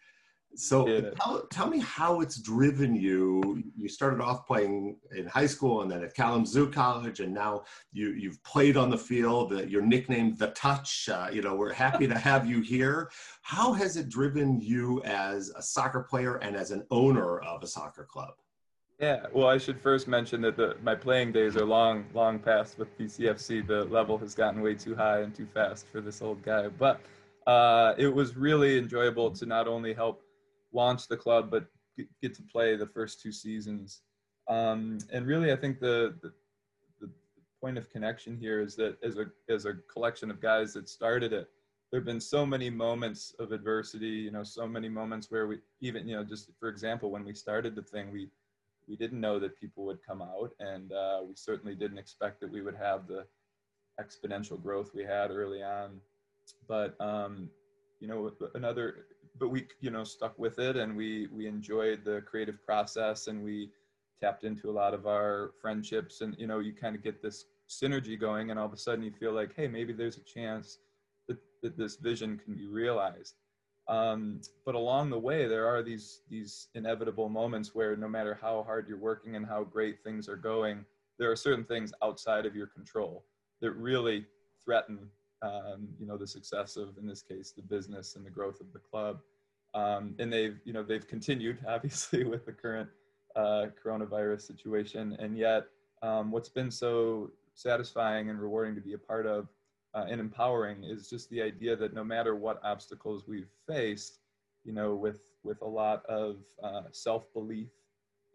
so 0.57 1.13
tell, 1.21 1.47
tell, 1.51 1.69
me 1.69 1.79
how 1.81 2.21
it's 2.21 2.41
driven 2.41 2.95
you. 2.95 3.63
You 3.77 3.89
started 3.89 4.21
off 4.21 4.47
playing 4.47 4.97
in 5.17 5.27
high 5.27 5.47
school 5.47 5.83
and 5.83 5.91
then 5.91 6.03
at 6.03 6.15
Kalamazoo 6.15 6.71
College, 6.71 7.21
and 7.21 7.33
now 7.33 7.65
you, 7.93 8.11
you've 8.11 8.43
played 8.43 8.77
on 8.77 8.91
the 8.91 8.99
field. 8.99 9.53
Uh, 9.53 9.63
you're 9.63 9.83
nicknamed 9.83 10.39
The 10.39 10.49
Touch. 10.49 11.09
Uh, 11.09 11.29
you 11.33 11.43
know, 11.43 11.55
we're 11.55 11.73
happy 11.73 12.07
to 12.07 12.19
have 12.19 12.47
you 12.47 12.61
here. 12.61 13.11
How 13.43 13.73
has 13.73 13.97
it 13.97 14.09
driven 14.09 14.61
you 14.61 15.03
as 15.05 15.51
a 15.57 15.63
soccer 15.63 16.01
player 16.01 16.37
and 16.37 16.57
as 16.57 16.71
an 16.71 16.85
owner 16.91 17.41
of 17.41 17.63
a 17.63 17.67
soccer 17.67 18.05
club? 18.05 18.35
Yeah, 18.99 19.27
well, 19.33 19.49
I 19.49 19.59
should 19.59 19.79
first 19.79 20.09
mention 20.09 20.41
that 20.41 20.57
the, 20.57 20.77
my 20.83 20.95
playing 20.95 21.33
days 21.33 21.55
are 21.57 21.67
long, 21.67 22.07
long 22.15 22.39
past 22.39 22.79
with 22.79 22.97
DCFC. 22.99 23.67
The 23.67 23.85
level 23.85 24.17
has 24.19 24.35
gotten 24.35 24.63
way 24.63 24.75
too 24.75 24.95
high 24.95 25.21
and 25.21 25.35
too 25.35 25.47
fast 25.53 25.87
for 25.93 26.01
this 26.01 26.23
old 26.23 26.43
guy. 26.43 26.69
But 26.69 27.01
uh, 27.47 27.95
it 27.99 28.09
was 28.09 28.37
really 28.37 28.79
enjoyable 28.79 29.31
to 29.33 29.45
not 29.45 29.69
only 29.69 29.93
help 29.93 30.23
launch 30.77 31.09
the 31.09 31.17
club, 31.17 31.51
but 31.51 31.65
get 32.23 32.35
to 32.35 32.43
play 32.43 32.77
the 32.77 32.87
first 32.87 33.21
two 33.21 33.33
seasons. 33.33 34.03
Um, 34.49 34.99
and 35.13 35.27
really, 35.27 35.51
I 35.53 35.57
think 35.57 35.81
the, 35.81 36.15
the, 36.23 36.33
the 37.01 37.11
point 37.61 37.79
of 37.79 37.91
connection 37.91 38.37
here 38.37 38.61
is 38.61 38.77
that 38.77 38.97
as 39.03 39.17
a 39.19 39.27
as 39.49 39.65
a 39.65 39.75
collection 39.93 40.31
of 40.31 40.41
guys 40.41 40.73
that 40.75 40.89
started 40.89 41.33
it, 41.33 41.49
there 41.91 42.01
have 42.01 42.07
been 42.07 42.21
so 42.21 42.47
many 42.47 42.71
moments 42.71 43.35
of 43.39 43.53
adversity. 43.53 44.07
You 44.27 44.31
know, 44.31 44.45
so 44.45 44.69
many 44.69 44.89
moments 44.89 45.31
where 45.31 45.47
we 45.49 45.59
even 45.81 46.07
you 46.07 46.17
know 46.17 46.25
just 46.25 46.51
for 46.61 46.69
example, 46.69 47.11
when 47.11 47.25
we 47.25 47.35
started 47.35 47.75
the 47.75 47.83
thing, 47.83 48.13
we 48.13 48.29
we 48.87 48.97
didn't 48.97 49.21
know 49.21 49.41
that 49.41 49.59
people 49.59 49.85
would 49.87 49.99
come 50.07 50.23
out, 50.23 50.51
and 50.61 50.93
uh, 50.93 51.21
we 51.27 51.35
certainly 51.35 51.75
didn't 51.75 51.99
expect 51.99 52.41
that 52.41 52.53
we 52.53 52.63
would 52.63 52.77
have 52.77 53.09
the 53.09 53.27
exponential 54.01 54.63
growth 54.63 54.91
we 54.95 55.03
had 55.03 55.31
early 55.31 55.63
on. 55.63 56.01
But 56.69 57.01
um, 57.01 57.51
you 58.01 58.07
know, 58.07 58.31
another 58.55 59.07
but 59.39 59.49
we 59.49 59.67
you 59.81 59.91
know 59.91 60.05
stuck 60.05 60.39
with 60.39 60.59
it 60.59 60.77
and 60.77 60.97
we 60.97 61.29
we 61.33 61.47
enjoyed 61.47 62.05
the 62.05 62.23
creative 62.23 62.65
process 62.65 63.27
and 63.27 63.43
we 63.43 63.71
tapped 64.21 64.45
into 64.45 64.71
a 64.71 64.73
lot 64.73 64.95
of 64.95 65.07
our 65.07 65.53
friendships 65.61 66.21
and 66.21 66.35
you 66.39 66.47
know 66.47 66.59
you 66.59 66.73
kind 66.73 66.97
of 66.97 67.03
get 67.03 67.23
this 67.23 67.47
synergy 67.69 68.19
going 68.19 68.51
and 68.51 68.59
all 68.59 68.67
of 68.67 68.73
a 68.73 68.77
sudden 68.77 69.05
you 69.05 69.13
feel 69.13 69.33
like 69.33 69.55
hey 69.55 69.67
maybe 69.67 69.93
there's 69.93 70.17
a 70.17 70.23
chance 70.23 70.79
that, 71.29 71.39
that 71.63 71.77
this 71.77 71.97
vision 71.97 72.41
can 72.43 72.55
be 72.55 72.67
realized. 72.67 73.35
Um, 73.89 74.41
but 74.65 74.75
along 74.75 75.11
the 75.11 75.19
way 75.19 75.47
there 75.47 75.67
are 75.69 75.83
these 75.83 76.23
these 76.29 76.69
inevitable 76.75 77.29
moments 77.29 77.73
where 77.73 77.97
no 77.97 78.09
matter 78.09 78.37
how 78.41 78.65
hard 78.65 78.89
you're 78.89 78.99
working 78.99 79.37
and 79.37 79.47
how 79.47 79.63
great 79.63 80.03
things 80.03 80.29
are 80.29 80.37
going 80.37 80.85
there 81.19 81.31
are 81.31 81.37
certain 81.37 81.65
things 81.65 81.93
outside 82.03 82.47
of 82.47 82.55
your 82.55 82.67
control 82.67 83.25
that 83.61 83.71
really 83.73 84.27
threaten 84.65 85.09
um, 85.43 85.89
you 85.99 86.07
know 86.07 86.17
the 86.17 86.27
success 86.27 86.77
of 86.77 86.97
in 86.99 87.07
this 87.07 87.23
case 87.23 87.53
the 87.55 87.63
business 87.63 88.17
and 88.17 88.25
the 88.25 88.31
growth 88.31 88.61
of 88.61 88.73
the 88.73 88.79
club. 88.79 89.21
Um, 89.75 90.15
and 90.19 90.33
they've 90.33 90.59
you 90.65 90.73
know 90.73 90.83
they've 90.83 91.07
continued 91.07 91.59
obviously 91.69 92.25
with 92.25 92.47
the 92.47 92.53
current 92.53 92.89
uh, 93.35 93.67
coronavirus 93.85 94.43
situation. 94.43 95.17
And 95.19 95.37
yet 95.37 95.65
um, 96.03 96.31
what's 96.31 96.49
been 96.49 96.71
so 96.71 97.31
satisfying 97.55 98.31
and 98.31 98.41
rewarding 98.41 98.75
to 98.75 98.81
be 98.81 98.95
a 98.95 98.99
part 98.99 99.27
of 99.27 99.49
uh, 99.95 100.05
and 100.11 100.21
empowering 100.21 100.85
is 100.85 101.09
just 101.09 101.31
the 101.31 101.41
idea 101.41 101.75
that 101.75 101.95
no 101.95 102.05
matter 102.05 102.37
what 102.37 102.61
obstacles 102.63 103.25
we've 103.27 103.49
faced 103.67 104.19
you 104.65 104.73
know 104.73 104.95
with 104.95 105.21
with 105.43 105.63
a 105.63 105.67
lot 105.67 106.05
of 106.07 106.37
uh, 106.63 106.83
self-belief 106.91 107.71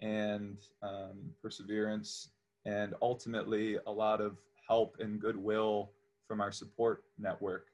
and 0.01 0.57
um, 0.81 1.31
perseverance 1.41 2.29
and 2.65 2.93
ultimately 3.01 3.77
a 3.85 3.91
lot 3.91 4.21
of 4.21 4.37
help 4.67 4.97
and 4.99 5.19
goodwill 5.19 5.91
from 6.31 6.39
our 6.39 6.53
support 6.53 7.03
network, 7.19 7.65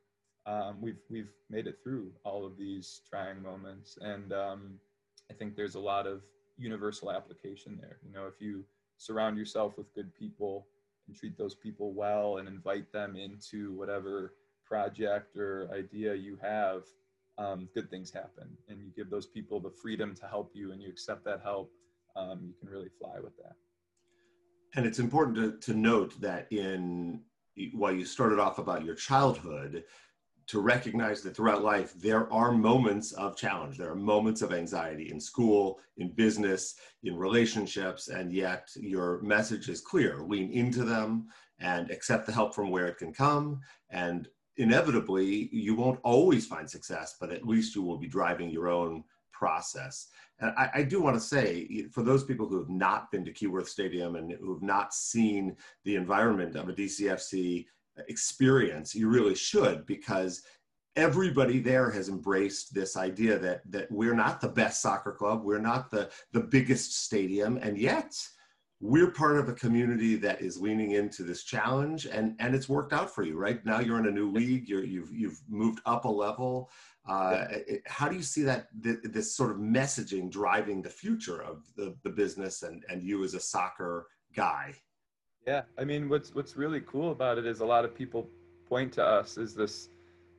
um, 0.48 0.78
we've 0.82 0.98
we've 1.12 1.30
made 1.48 1.68
it 1.68 1.78
through 1.84 2.12
all 2.24 2.44
of 2.44 2.58
these 2.58 3.02
trying 3.08 3.40
moments, 3.40 4.00
and 4.02 4.34
um, 4.34 4.80
I 5.30 5.36
think 5.36 5.56
there's 5.56 5.76
a 5.76 5.80
lot 5.80 6.08
of 6.08 6.24
universal 6.58 7.12
application 7.12 7.78
there. 7.80 8.00
You 8.04 8.12
know, 8.12 8.26
if 8.26 8.42
you 8.42 8.66
surround 8.98 9.38
yourself 9.38 9.78
with 9.78 9.94
good 9.94 10.12
people 10.16 10.66
and 11.08 11.16
treat 11.16 11.38
those 11.38 11.54
people 11.54 11.94
well 11.94 12.38
and 12.38 12.48
invite 12.48 12.92
them 12.92 13.16
into 13.16 13.76
whatever 13.76 14.34
project 14.66 15.38
or 15.38 15.70
idea 15.72 16.16
you 16.16 16.40
have, 16.42 16.82
um, 17.38 17.70
good 17.76 17.92
things 17.92 18.12
happen. 18.12 18.48
And 18.70 18.80
you 18.82 18.90
give 18.96 19.12
those 19.12 19.28
people 19.28 19.60
the 19.60 19.70
freedom 19.70 20.16
to 20.16 20.26
help 20.26 20.50
you, 20.56 20.72
and 20.72 20.82
you 20.82 20.90
accept 20.90 21.24
that 21.26 21.42
help. 21.44 21.70
Um, 22.16 22.40
you 22.48 22.56
can 22.60 22.70
really 22.70 22.90
fly 23.00 23.20
with 23.22 23.38
that. 23.38 23.54
And 24.76 24.84
it's 24.84 24.98
important 24.98 25.62
to, 25.62 25.72
to 25.72 25.78
note 25.78 26.20
that 26.22 26.52
in 26.52 27.22
while 27.74 27.94
you 27.94 28.06
started 28.06 28.40
off 28.40 28.60
about 28.60 28.86
your 28.86 28.96
childhood, 28.96 29.84
to 30.48 30.62
recognize 30.62 31.22
that 31.22 31.36
throughout 31.36 31.62
life 31.62 31.94
there 32.00 32.32
are 32.32 32.52
moments 32.52 33.12
of 33.14 33.36
challenge. 33.36 33.78
There 33.78 33.92
are 33.92 33.96
moments 33.96 34.42
of 34.42 34.54
anxiety 34.54 35.12
in 35.12 35.20
school 35.20 35.80
in 35.98 36.12
business 36.14 36.76
in 37.04 37.18
relationships 37.18 38.08
and 38.08 38.32
yet 38.32 38.70
your 38.76 39.22
message 39.22 39.68
is 39.68 39.82
clear. 39.82 40.22
Lean 40.22 40.52
into 40.52 40.86
them 40.86 41.28
and 41.60 41.92
accept 41.92 42.26
the 42.26 42.32
help 42.32 42.56
from 42.56 42.70
where 42.70 42.88
it 42.88 42.98
can 42.98 43.14
come. 43.14 43.60
And 43.90 44.30
inevitably 44.56 45.50
you 45.52 45.76
won't 45.76 46.00
always 46.04 46.48
find 46.48 46.70
success 46.70 47.18
but 47.20 47.32
at 47.32 47.46
least 47.46 47.76
you 47.76 47.82
will 47.82 47.98
be 47.98 48.08
driving 48.08 48.50
your 48.50 48.70
own 48.70 49.04
process. 49.38 50.08
And 50.39 50.51
I, 50.58 50.70
I, 50.75 50.84
do 50.84 51.01
want 51.01 51.15
to 51.15 51.22
say, 51.22 51.86
for 51.91 52.03
those 52.03 52.24
people 52.24 52.48
who 52.48 52.58
have 52.58 52.70
not 52.70 53.12
been 53.12 53.25
to 53.25 53.34
Keyworth 53.34 53.67
Stadium 53.67 54.15
and 54.15 54.32
who 54.32 54.53
have 54.53 54.63
not 54.63 54.94
seen 54.94 55.56
the 55.84 55.96
environment 55.96 56.56
of 56.56 56.70
a 56.70 56.74
DCFC 56.74 57.65
experience, 58.08 58.96
you 58.96 59.10
really 59.10 59.36
should 59.36 59.86
because 59.86 60.44
everybody 60.96 61.60
there 61.60 61.91
has 61.91 62.10
embraced 62.10 62.74
this 62.74 62.98
idea 62.98 63.38
that 63.38 63.62
that 63.72 63.91
we're 63.91 64.15
not 64.15 64.41
the 64.41 64.50
best 64.50 64.82
soccer 64.82 65.12
club, 65.12 65.44
we're 65.44 65.60
not 65.60 65.91
the 65.91 66.10
the 66.34 66.41
biggest 66.41 67.03
stadium, 67.06 67.58
and 67.58 67.77
yet 67.77 68.15
we're 68.79 69.12
part 69.12 69.38
of 69.38 69.50
a 69.50 69.53
community 69.53 70.15
that 70.15 70.39
is 70.39 70.62
leaning 70.62 70.91
into 70.91 71.24
this 71.24 71.44
challenge 71.44 72.06
and 72.06 72.36
and 72.39 72.53
it's 72.53 72.70
worked 72.70 72.94
out 72.94 73.13
for 73.13 73.24
you 73.24 73.38
right? 73.38 73.65
Now 73.65 73.79
you're 73.79 74.00
in 74.00 74.08
a 74.08 74.12
new 74.12 74.32
league 74.32 74.70
you're 74.70 74.84
you've 74.84 75.12
you've 75.12 75.41
moved 75.50 75.79
up 75.86 76.06
a 76.06 76.10
level 76.10 76.70
uh, 77.08 77.46
how 77.86 78.10
do 78.10 78.16
you 78.16 78.24
see 78.24 78.44
that 78.44 78.68
th- 78.84 79.00
this 79.04 79.36
sort 79.36 79.52
of 79.52 79.58
messaging 79.58 80.30
driving 80.30 80.82
the 80.82 80.90
future 80.90 81.42
of 81.42 81.64
the, 81.76 81.96
the 82.04 82.10
business 82.10 82.64
and, 82.64 82.84
and 82.90 83.02
you 83.02 83.24
as 83.24 83.34
a 83.34 83.40
soccer 83.40 84.08
guy? 84.36 84.74
Yeah, 85.46 85.62
I 85.78 85.86
mean, 85.86 86.10
what's 86.10 86.36
what's 86.36 86.58
really 86.58 86.82
cool 86.82 87.12
about 87.12 87.38
it 87.38 87.46
is 87.46 87.62
a 87.62 87.66
lot 87.66 87.86
of 87.86 87.96
people 87.96 88.30
point 88.68 88.92
to 88.94 89.06
us 89.06 89.38
as 89.38 89.56
this 89.56 89.90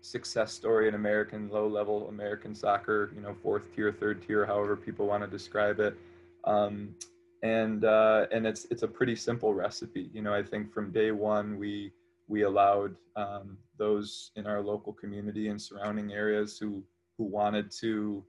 success 0.03 0.53
story 0.53 0.87
in 0.87 0.95
American 0.95 1.49
low 1.49 1.67
level 1.67 2.09
American 2.09 2.55
soccer, 2.55 3.11
you 3.15 3.23
know, 3.23 3.35
fourth 3.43 3.75
tier, 3.75 3.91
third 3.91 4.23
tier, 4.27 4.45
however 4.45 4.77
people 4.77 5.07
want 5.07 5.23
to 5.23 5.29
describe 5.29 5.81
it. 5.81 5.97
Um, 6.45 6.95
and 7.43 7.85
uh, 7.85 8.27
and 8.33 8.47
it's 8.47 8.67
it's 8.71 8.83
a 8.83 8.89
pretty 8.89 9.17
simple 9.17 9.55
recipe. 9.55 10.11
You 10.13 10.23
know, 10.23 10.35
I 10.35 10.43
think 10.43 10.73
from 10.73 10.91
day 10.91 11.11
one 11.13 11.59
we 11.59 11.93
we 12.29 12.43
allowed 12.43 12.95
um, 13.17 13.59
those 13.79 14.31
in 14.37 14.47
our 14.47 14.61
local 14.61 14.93
community 14.93 15.49
and 15.49 15.61
surrounding 15.61 16.13
areas 16.13 16.59
who 16.59 16.83
who 17.17 17.25
wanted 17.25 17.71
to 17.81 18.25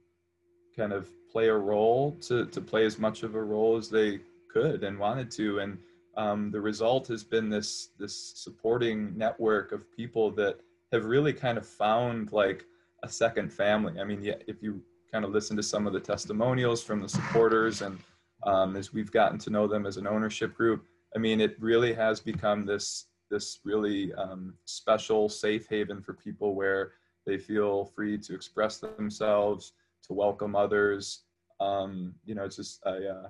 kind 0.75 0.93
of 0.93 1.09
play 1.31 1.49
a 1.49 1.55
role 1.55 2.17
to 2.21 2.45
to 2.47 2.61
play 2.61 2.85
as 2.85 2.97
much 2.97 3.23
of 3.23 3.35
a 3.35 3.43
role 3.43 3.77
as 3.77 3.89
they 3.89 4.19
could 4.51 4.83
and 4.83 4.97
wanted 4.97 5.29
to. 5.31 5.59
And 5.59 5.77
um, 6.17 6.49
the 6.51 6.61
result 6.61 7.07
has 7.07 7.23
been 7.23 7.49
this 7.49 7.89
this 7.99 8.33
supporting 8.35 9.17
network 9.17 9.71
of 9.71 9.91
people 9.91 10.31
that 10.31 10.57
have 10.91 11.05
really 11.05 11.33
kind 11.33 11.57
of 11.57 11.67
found 11.67 12.31
like 12.31 12.65
a 13.03 13.09
second 13.09 13.53
family. 13.53 13.99
I 13.99 14.03
mean 14.03 14.23
yeah 14.23 14.35
if 14.47 14.63
you 14.63 14.81
kind 15.11 15.25
of 15.25 15.31
listen 15.31 15.57
to 15.57 15.63
some 15.63 15.87
of 15.87 15.93
the 15.93 15.99
testimonials 15.99 16.83
from 16.83 17.01
the 17.01 17.09
supporters 17.09 17.81
and 17.81 17.99
um, 18.43 18.75
as 18.75 18.93
we've 18.93 19.11
gotten 19.11 19.37
to 19.39 19.49
know 19.49 19.67
them 19.67 19.85
as 19.85 19.97
an 19.97 20.07
ownership 20.07 20.53
group 20.53 20.85
i 21.15 21.19
mean 21.19 21.41
it 21.41 21.55
really 21.59 21.93
has 21.93 22.19
become 22.19 22.65
this 22.65 23.07
this 23.29 23.59
really 23.63 24.13
um, 24.13 24.53
special 24.65 25.29
safe 25.29 25.67
haven 25.69 26.01
for 26.01 26.13
people 26.13 26.55
where 26.55 26.93
they 27.25 27.37
feel 27.37 27.85
free 27.85 28.17
to 28.17 28.33
express 28.33 28.77
themselves, 28.77 29.73
to 30.07 30.13
welcome 30.13 30.55
others. 30.55 31.23
Um, 31.59 32.15
you 32.25 32.35
know, 32.35 32.45
it's 32.45 32.55
just 32.55 32.81
I, 32.85 33.05
uh, 33.05 33.27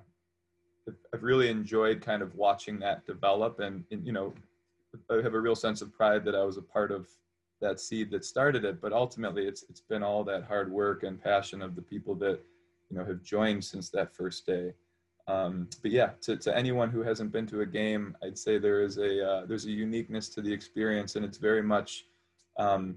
I've 1.14 1.24
really 1.24 1.50
enjoyed 1.50 2.02
kind 2.02 2.22
of 2.22 2.36
watching 2.36 2.80
that 2.80 3.06
develop, 3.06 3.60
and, 3.60 3.84
and 3.92 4.06
you 4.06 4.14
know, 4.14 4.34
I 5.12 5.22
have 5.22 5.34
a 5.34 5.40
real 5.40 5.56
sense 5.56 5.82
of 5.82 5.94
pride 5.94 6.24
that 6.26 6.36
I 6.36 6.44
was 6.44 6.58
a 6.58 6.62
part 6.62 6.92
of 6.92 7.08
that 7.62 7.80
seed 7.80 8.10
that 8.12 8.26
started 8.26 8.66
it. 8.66 8.82
But 8.82 8.94
ultimately, 8.94 9.46
it's 9.46 9.64
it's 9.70 9.82
been 9.82 10.04
all 10.04 10.24
that 10.24 10.46
hard 10.46 10.72
work 10.72 11.04
and 11.04 11.22
passion 11.22 11.62
of 11.62 11.76
the 11.76 11.82
people 11.82 12.16
that 12.16 12.40
you 12.90 12.98
know 12.98 13.06
have 13.06 13.22
joined 13.24 13.64
since 13.64 13.90
that 13.90 14.16
first 14.16 14.46
day. 14.46 14.74
Um, 15.30 15.70
but 15.84 15.92
yeah, 15.92 16.10
to, 16.22 16.38
to 16.38 16.58
anyone 16.58 16.90
who 16.90 17.04
hasn't 17.04 17.32
been 17.32 17.46
to 17.48 17.62
a 17.62 17.66
game, 17.66 18.18
I'd 18.24 18.38
say 18.38 18.58
there 18.58 18.82
is 18.82 18.98
a 18.98 19.30
uh, 19.30 19.46
there's 19.46 19.66
a 19.66 19.72
uniqueness 19.72 20.28
to 20.30 20.42
the 20.42 20.52
experience, 20.52 21.16
and 21.16 21.24
it's 21.24 21.38
very 21.38 21.62
much 21.62 22.06
um, 22.58 22.96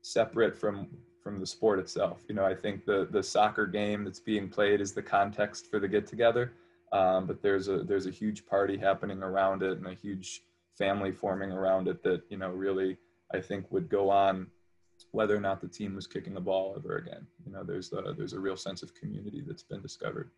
separate 0.00 0.56
from 0.56 0.88
from 1.22 1.38
the 1.38 1.46
sport 1.46 1.78
itself. 1.78 2.22
You 2.28 2.34
know, 2.34 2.46
I 2.46 2.54
think 2.54 2.86
the 2.86 3.08
the 3.10 3.22
soccer 3.22 3.66
game 3.66 4.04
that's 4.04 4.20
being 4.20 4.48
played 4.48 4.80
is 4.80 4.92
the 4.92 5.02
context 5.02 5.70
for 5.70 5.78
the 5.78 5.86
get 5.86 6.06
together, 6.06 6.52
um, 6.92 7.26
but 7.26 7.42
there's 7.42 7.68
a 7.68 7.82
there's 7.82 8.06
a 8.06 8.10
huge 8.10 8.46
party 8.46 8.78
happening 8.78 9.22
around 9.22 9.62
it 9.62 9.76
and 9.76 9.86
a 9.86 9.94
huge 9.94 10.42
family 10.78 11.12
forming 11.12 11.52
around 11.52 11.88
it 11.88 12.02
that 12.04 12.22
you 12.30 12.38
know 12.38 12.50
really 12.50 12.96
I 13.34 13.40
think 13.40 13.70
would 13.70 13.90
go 13.90 14.08
on 14.08 14.46
whether 15.12 15.36
or 15.36 15.40
not 15.40 15.60
the 15.60 15.68
team 15.68 15.94
was 15.94 16.06
kicking 16.06 16.32
the 16.32 16.40
ball 16.40 16.74
ever 16.74 16.96
again. 16.96 17.26
You 17.44 17.52
know, 17.52 17.62
there's 17.64 17.92
a, 17.92 18.14
there's 18.16 18.32
a 18.32 18.40
real 18.40 18.56
sense 18.56 18.82
of 18.82 18.94
community 18.94 19.42
that's 19.46 19.62
been 19.62 19.82
discovered. 19.82 20.30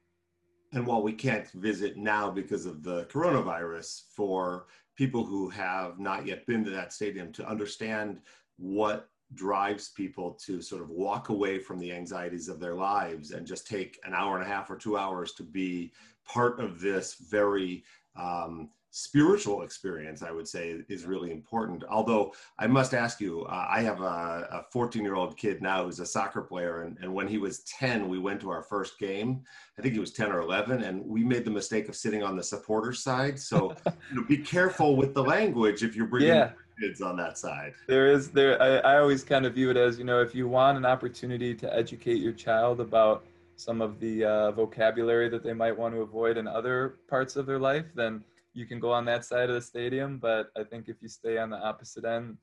And 0.73 0.87
while 0.87 1.03
we 1.03 1.13
can't 1.13 1.49
visit 1.53 1.97
now 1.97 2.31
because 2.31 2.67
of 2.67 2.83
the 2.83 3.05
coronavirus, 3.05 4.03
for 4.15 4.67
people 4.97 5.25
who 5.25 5.49
have 5.49 5.99
not 5.99 6.27
yet 6.27 6.47
been 6.47 6.65
to 6.65 6.71
that 6.71 6.93
stadium 6.93 7.33
to 7.33 7.49
understand 7.49 8.21
what 8.59 9.09
drives 9.35 9.91
people 9.91 10.33
to 10.33 10.61
sort 10.61 10.83
of 10.83 10.91
walk 10.91 11.29
away 11.29 11.59
from 11.59 11.79
the 11.79 11.93
anxieties 11.93 12.49
of 12.49 12.59
their 12.59 12.75
lives 12.75 13.31
and 13.31 13.47
just 13.47 13.67
take 13.67 13.99
an 14.05 14.15
hour 14.15 14.37
and 14.37 14.45
a 14.45 14.49
half 14.49 14.71
or 14.71 14.77
two 14.77 14.97
hours 14.97 15.33
to 15.33 15.43
be 15.43 15.93
part 16.27 16.61
of 16.61 16.81
this 16.81 17.15
very 17.15 17.85
um, 18.17 18.71
spiritual 18.91 19.63
experience, 19.63 20.23
I 20.23 20.31
would 20.31 20.49
say, 20.49 20.81
is 20.89 21.05
really 21.05 21.31
important. 21.31 21.85
Although 21.89 22.33
I 22.59 22.67
must 22.67 22.95
ask 22.95 23.21
you, 23.21 23.45
uh, 23.45 23.67
I 23.69 23.83
have 23.83 24.01
a 24.01 24.65
14 24.73 25.03
year 25.03 25.15
old 25.15 25.37
kid 25.37 25.61
now 25.61 25.85
who's 25.85 26.01
a 26.01 26.07
soccer 26.07 26.43
player. 26.43 26.83
And, 26.83 26.97
and 27.01 27.13
when 27.13 27.29
he 27.29 27.39
was 27.39 27.61
10, 27.61 28.09
we 28.09 28.19
went 28.19 28.41
to 28.41 28.51
our 28.51 28.63
first 28.63 28.99
game. 28.99 29.43
I 29.79 29.83
think 29.83 29.95
he 29.95 30.01
was 30.01 30.13
10 30.13 30.33
or 30.33 30.41
11. 30.41 30.83
And 30.83 31.05
we 31.05 31.23
made 31.23 31.45
the 31.45 31.51
mistake 31.51 31.89
of 31.89 31.97
sitting 31.97 32.23
on 32.23 32.37
the 32.37 32.43
supporter 32.43 32.93
side. 32.93 33.39
So 33.39 33.75
you 34.11 34.17
know, 34.17 34.25
be 34.25 34.39
careful 34.39 34.97
with 34.97 35.15
the 35.15 35.23
language 35.23 35.83
if 35.83 35.95
you're 35.95 36.07
bringing 36.07 36.29
yeah. 36.31 36.53
kids 36.81 37.03
on 37.03 37.17
that 37.19 37.37
side. 37.37 37.75
There 37.87 38.11
is, 38.11 38.31
there. 38.31 38.61
I, 38.61 38.95
I 38.95 38.99
always 38.99 39.23
kind 39.23 39.45
of 39.45 39.55
view 39.55 39.71
it 39.71 39.77
as, 39.77 39.99
you 39.99 40.05
know, 40.05 40.23
if 40.23 40.35
you 40.35 40.49
want 40.49 40.79
an 40.79 40.87
opportunity 40.87 41.55
to 41.57 41.77
educate 41.77 42.21
your 42.21 42.33
child 42.33 42.81
about 42.81 43.25
some 43.57 43.83
of 43.83 43.99
the 43.99 44.25
uh, 44.25 44.53
vocabulary 44.53 45.29
that 45.29 45.43
they 45.43 45.53
might 45.53 45.77
want 45.77 45.93
to 45.93 46.01
avoid 46.01 46.37
in 46.37 46.47
other 46.47 46.95
parts 47.09 47.35
of 47.35 47.45
their 47.45 47.59
life, 47.59 47.87
then 47.95 48.23
you 48.55 48.67
can 48.67 48.81
go 48.81 48.93
on 48.93 49.05
that 49.07 49.25
side 49.25 49.49
of 49.49 49.55
the 49.55 49.63
stadium. 49.63 50.19
But 50.19 50.51
I 50.57 50.65
think 50.65 50.89
if 50.89 50.97
you 51.03 51.09
stay 51.09 51.39
on 51.39 51.51
the 51.51 51.59
opposite 51.59 52.05
end, 52.05 52.39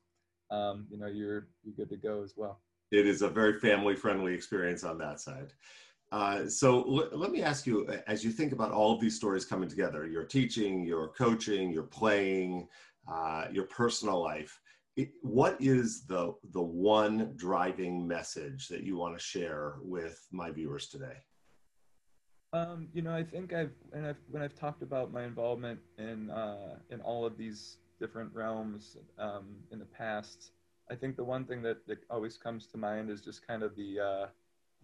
um, 0.51 0.87
you 0.89 0.97
know, 0.97 1.07
you're 1.07 1.47
you're 1.63 1.75
good 1.75 1.89
to 1.89 1.97
go 1.97 2.23
as 2.23 2.33
well. 2.35 2.61
it 2.91 3.07
is 3.07 3.21
a 3.21 3.29
very 3.29 3.59
family 3.59 3.95
friendly 3.95 4.33
experience 4.33 4.83
on 4.83 4.97
that 4.99 5.19
side. 5.19 5.53
Uh, 6.11 6.47
so 6.47 6.83
l- 6.83 7.17
let 7.17 7.31
me 7.31 7.41
ask 7.41 7.65
you, 7.65 7.87
as 8.07 8.23
you 8.23 8.31
think 8.31 8.53
about 8.53 8.71
all 8.71 8.93
of 8.93 9.01
these 9.01 9.15
stories 9.15 9.45
coming 9.45 9.67
together, 9.67 10.05
your 10.07 10.23
teaching, 10.23 10.85
your 10.85 11.09
coaching, 11.09 11.71
your 11.71 11.83
playing, 11.83 12.67
uh, 13.11 13.45
your 13.51 13.65
personal 13.65 14.21
life, 14.21 14.59
it, 14.95 15.09
what 15.21 15.57
is 15.59 16.05
the 16.05 16.33
the 16.53 16.61
one 16.61 17.33
driving 17.35 18.07
message 18.07 18.67
that 18.69 18.83
you 18.83 18.95
want 18.95 19.17
to 19.17 19.23
share 19.23 19.75
with 19.81 20.25
my 20.31 20.51
viewers 20.51 20.87
today? 20.87 21.17
Um, 22.55 22.87
you 22.93 23.01
know, 23.01 23.13
I 23.13 23.23
think 23.23 23.51
I've 23.51 23.73
and 23.91 24.05
I've 24.05 24.21
when 24.31 24.41
I've 24.41 24.55
talked 24.55 24.81
about 24.81 25.11
my 25.11 25.23
involvement 25.25 25.79
in 25.97 26.29
uh, 26.31 26.77
in 26.89 27.01
all 27.01 27.25
of 27.25 27.37
these 27.37 27.79
different 27.99 28.33
realms 28.33 28.95
um, 29.19 29.57
in 29.71 29.79
the 29.79 29.85
past, 29.85 30.51
I 30.89 30.95
think 30.95 31.17
the 31.17 31.23
one 31.23 31.43
thing 31.43 31.61
that, 31.63 31.85
that 31.87 31.97
always 32.09 32.37
comes 32.37 32.67
to 32.67 32.77
mind 32.77 33.09
is 33.09 33.19
just 33.19 33.45
kind 33.45 33.61
of 33.61 33.75
the 33.75 33.99
uh, 33.99 34.27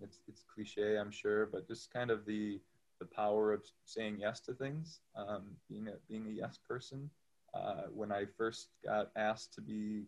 it's 0.01 0.19
it's 0.27 0.43
cliche, 0.53 0.97
I'm 0.97 1.11
sure, 1.11 1.45
but 1.45 1.65
just 1.65 1.93
kind 1.93 2.11
of 2.11 2.25
the 2.25 2.59
the 2.99 3.05
power 3.05 3.53
of 3.53 3.63
saying 3.85 4.17
yes 4.19 4.41
to 4.41 4.53
things, 4.53 4.99
um, 5.15 5.43
being 5.69 5.87
a 5.87 5.93
being 6.09 6.27
a 6.27 6.31
yes 6.31 6.59
person. 6.67 7.09
Uh, 7.53 7.83
when 7.93 8.11
I 8.11 8.25
first 8.37 8.67
got 8.83 9.11
asked 9.15 9.53
to 9.53 9.61
be 9.61 10.03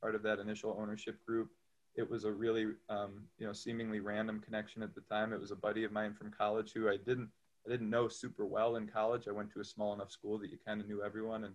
part 0.00 0.14
of 0.14 0.22
that 0.22 0.38
initial 0.38 0.76
ownership 0.80 1.16
group, 1.26 1.50
it 1.96 2.08
was 2.08 2.24
a 2.24 2.32
really 2.32 2.66
um, 2.88 3.24
you 3.38 3.46
know 3.46 3.52
seemingly 3.52 4.00
random 4.00 4.40
connection 4.40 4.82
at 4.82 4.94
the 4.94 5.00
time. 5.02 5.32
It 5.32 5.40
was 5.40 5.50
a 5.50 5.56
buddy 5.56 5.84
of 5.84 5.92
mine 5.92 6.14
from 6.14 6.30
college 6.30 6.72
who 6.72 6.88
I 6.88 6.96
didn't 6.96 7.28
I 7.66 7.70
didn't 7.70 7.90
know 7.90 8.08
super 8.08 8.46
well 8.46 8.76
in 8.76 8.86
college. 8.86 9.28
I 9.28 9.32
went 9.32 9.52
to 9.52 9.60
a 9.60 9.64
small 9.64 9.92
enough 9.92 10.10
school 10.10 10.38
that 10.38 10.50
you 10.50 10.58
kind 10.66 10.80
of 10.80 10.88
knew 10.88 11.02
everyone, 11.02 11.44
and 11.44 11.54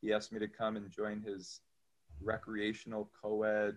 he 0.00 0.12
asked 0.12 0.32
me 0.32 0.38
to 0.40 0.48
come 0.48 0.76
and 0.76 0.90
join 0.90 1.22
his 1.22 1.60
recreational 2.22 3.10
co-ed 3.20 3.76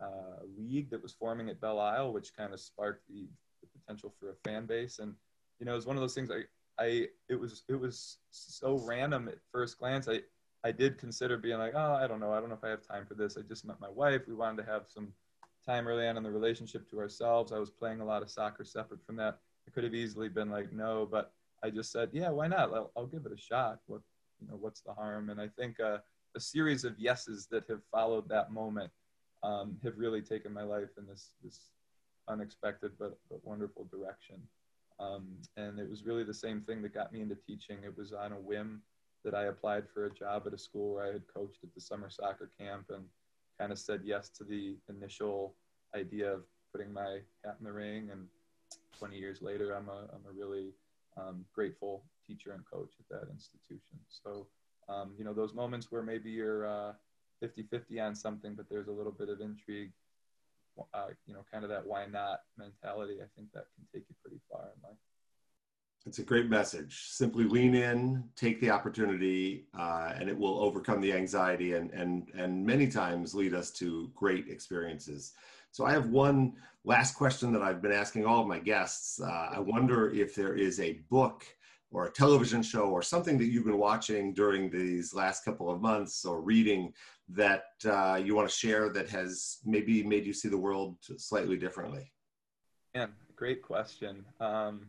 uh, 0.00 0.44
league 0.56 0.90
that 0.90 1.02
was 1.02 1.12
forming 1.12 1.48
at 1.50 1.60
Belle 1.60 1.78
Isle, 1.78 2.12
which 2.12 2.34
kind 2.34 2.54
of 2.54 2.60
sparked 2.60 3.06
the, 3.08 3.28
the, 3.60 3.68
potential 3.78 4.12
for 4.18 4.30
a 4.30 4.34
fan 4.44 4.66
base. 4.66 4.98
And 4.98 5.14
you 5.58 5.66
know, 5.66 5.72
it 5.72 5.76
was 5.76 5.86
one 5.86 5.96
of 5.96 6.00
those 6.00 6.14
things. 6.14 6.30
I, 6.30 6.42
I, 6.82 7.08
it 7.28 7.38
was, 7.38 7.64
it 7.68 7.78
was 7.78 8.18
so 8.30 8.82
random 8.86 9.28
at 9.28 9.36
first 9.52 9.78
glance. 9.78 10.08
I, 10.08 10.20
I 10.64 10.72
did 10.72 10.96
consider 10.96 11.36
being 11.36 11.58
like, 11.58 11.74
oh, 11.74 11.92
I 11.92 12.06
don't 12.06 12.20
know, 12.20 12.32
I 12.32 12.40
don't 12.40 12.48
know 12.48 12.54
if 12.54 12.64
I 12.64 12.70
have 12.70 12.86
time 12.86 13.04
for 13.04 13.14
this. 13.14 13.36
I 13.36 13.42
just 13.42 13.66
met 13.66 13.80
my 13.80 13.90
wife. 13.90 14.22
We 14.26 14.34
wanted 14.34 14.64
to 14.64 14.70
have 14.70 14.84
some 14.88 15.12
time 15.70 15.86
early 15.86 16.06
on 16.06 16.16
in 16.16 16.22
the 16.22 16.30
relationship 16.30 16.88
to 16.90 16.98
ourselves. 16.98 17.52
I 17.52 17.58
was 17.58 17.70
playing 17.70 18.00
a 18.00 18.04
lot 18.04 18.22
of 18.22 18.30
soccer 18.30 18.64
separate 18.64 19.04
from 19.06 19.16
that. 19.16 19.38
I 19.66 19.70
could 19.70 19.84
have 19.84 19.94
easily 19.94 20.28
been 20.28 20.50
like, 20.50 20.72
no, 20.72 21.06
but 21.08 21.32
I 21.62 21.70
just 21.70 21.92
said, 21.92 22.10
yeah, 22.12 22.30
why 22.30 22.48
not? 22.48 22.74
I'll, 22.74 22.90
I'll 22.96 23.06
give 23.06 23.24
it 23.24 23.32
a 23.32 23.40
shot. 23.40 23.78
What, 23.86 24.00
you 24.40 24.48
know, 24.48 24.56
what's 24.56 24.80
the 24.80 24.92
harm? 24.92 25.30
And 25.30 25.40
I 25.40 25.48
think 25.48 25.78
uh, 25.78 25.98
a 26.34 26.40
series 26.40 26.84
of 26.84 26.98
yeses 26.98 27.46
that 27.52 27.64
have 27.68 27.82
followed 27.92 28.28
that 28.28 28.50
moment 28.50 28.90
um, 29.42 29.76
have 29.84 29.96
really 29.96 30.22
taken 30.22 30.52
my 30.52 30.62
life 30.62 30.90
in 30.98 31.06
this 31.06 31.34
this 31.42 31.70
unexpected 32.28 32.92
but, 32.98 33.18
but 33.30 33.44
wonderful 33.44 33.88
direction. 33.90 34.36
Um, 34.98 35.28
and 35.56 35.78
it 35.78 35.88
was 35.88 36.04
really 36.04 36.24
the 36.24 36.34
same 36.34 36.60
thing 36.60 36.82
that 36.82 36.94
got 36.94 37.12
me 37.12 37.20
into 37.20 37.34
teaching. 37.34 37.78
It 37.84 37.96
was 37.96 38.12
on 38.12 38.32
a 38.32 38.40
whim 38.40 38.82
that 39.24 39.34
I 39.34 39.44
applied 39.44 39.84
for 39.92 40.06
a 40.06 40.14
job 40.14 40.44
at 40.46 40.52
a 40.52 40.58
school 40.58 40.94
where 40.94 41.08
I 41.08 41.12
had 41.12 41.22
coached 41.32 41.62
at 41.62 41.74
the 41.74 41.80
summer 41.80 42.10
soccer 42.10 42.50
camp 42.58 42.86
and 42.90 43.04
kind 43.60 43.72
of 43.72 43.78
said 43.78 44.00
yes 44.02 44.30
to 44.30 44.42
the 44.42 44.74
initial 44.88 45.54
idea 45.94 46.32
of 46.32 46.44
putting 46.72 46.90
my 46.90 47.18
hat 47.44 47.56
in 47.58 47.64
the 47.64 47.72
ring. 47.72 48.08
And 48.10 48.26
20 48.98 49.18
years 49.18 49.42
later, 49.42 49.72
I'm 49.76 49.88
a, 49.90 50.08
I'm 50.14 50.24
a 50.26 50.32
really 50.32 50.72
um, 51.18 51.44
grateful 51.54 52.02
teacher 52.26 52.52
and 52.52 52.64
coach 52.64 52.94
at 52.98 53.08
that 53.10 53.30
institution. 53.30 53.98
So, 54.08 54.46
um, 54.88 55.12
you 55.18 55.24
know, 55.24 55.34
those 55.34 55.52
moments 55.52 55.88
where 55.90 56.02
maybe 56.02 56.30
you're 56.30 56.66
uh, 56.66 56.92
50 57.40 57.64
50 57.64 58.00
on 58.00 58.14
something, 58.14 58.54
but 58.54 58.66
there's 58.70 58.88
a 58.88 58.92
little 58.92 59.12
bit 59.12 59.28
of 59.28 59.40
intrigue, 59.42 59.92
uh, 60.94 61.08
you 61.26 61.34
know, 61.34 61.44
kind 61.52 61.62
of 61.62 61.70
that 61.70 61.86
why 61.86 62.06
not 62.06 62.40
mentality, 62.56 63.18
I 63.22 63.28
think 63.36 63.52
that 63.52 63.66
can 63.76 63.84
take 63.92 64.08
you 64.08 64.14
pretty 64.22 64.40
far 64.50 64.70
in 64.74 64.88
life. 64.88 64.96
It's 66.06 66.18
a 66.18 66.24
great 66.24 66.48
message. 66.48 67.04
Simply 67.08 67.44
lean 67.44 67.74
in, 67.74 68.24
take 68.34 68.60
the 68.60 68.70
opportunity, 68.70 69.66
uh, 69.78 70.14
and 70.18 70.28
it 70.30 70.38
will 70.38 70.58
overcome 70.58 71.00
the 71.00 71.12
anxiety 71.12 71.74
and, 71.74 71.90
and, 71.90 72.30
and 72.34 72.64
many 72.64 72.88
times 72.88 73.34
lead 73.34 73.54
us 73.54 73.70
to 73.72 74.10
great 74.14 74.48
experiences. 74.48 75.32
So 75.72 75.84
I 75.84 75.92
have 75.92 76.06
one 76.08 76.54
last 76.84 77.14
question 77.14 77.52
that 77.52 77.62
I've 77.62 77.82
been 77.82 77.92
asking 77.92 78.24
all 78.24 78.40
of 78.40 78.46
my 78.46 78.58
guests. 78.58 79.20
Uh, 79.20 79.50
I 79.52 79.60
wonder 79.60 80.10
if 80.10 80.34
there 80.34 80.54
is 80.54 80.80
a 80.80 81.00
book 81.10 81.44
or 81.92 82.06
a 82.06 82.10
television 82.10 82.62
show 82.62 82.84
or 82.84 83.02
something 83.02 83.36
that 83.38 83.46
you've 83.46 83.66
been 83.66 83.78
watching 83.78 84.32
during 84.32 84.70
these 84.70 85.12
last 85.12 85.44
couple 85.44 85.70
of 85.70 85.80
months 85.80 86.24
or 86.24 86.40
reading 86.40 86.94
that 87.28 87.64
uh, 87.84 88.20
you 88.22 88.34
want 88.34 88.48
to 88.48 88.54
share 88.54 88.88
that 88.88 89.08
has 89.08 89.58
maybe 89.64 90.02
made 90.02 90.24
you 90.24 90.32
see 90.32 90.48
the 90.48 90.56
world 90.56 90.96
slightly 91.18 91.56
differently? 91.56 92.10
Yeah, 92.94 93.06
great 93.36 93.62
question. 93.62 94.24
Um, 94.40 94.88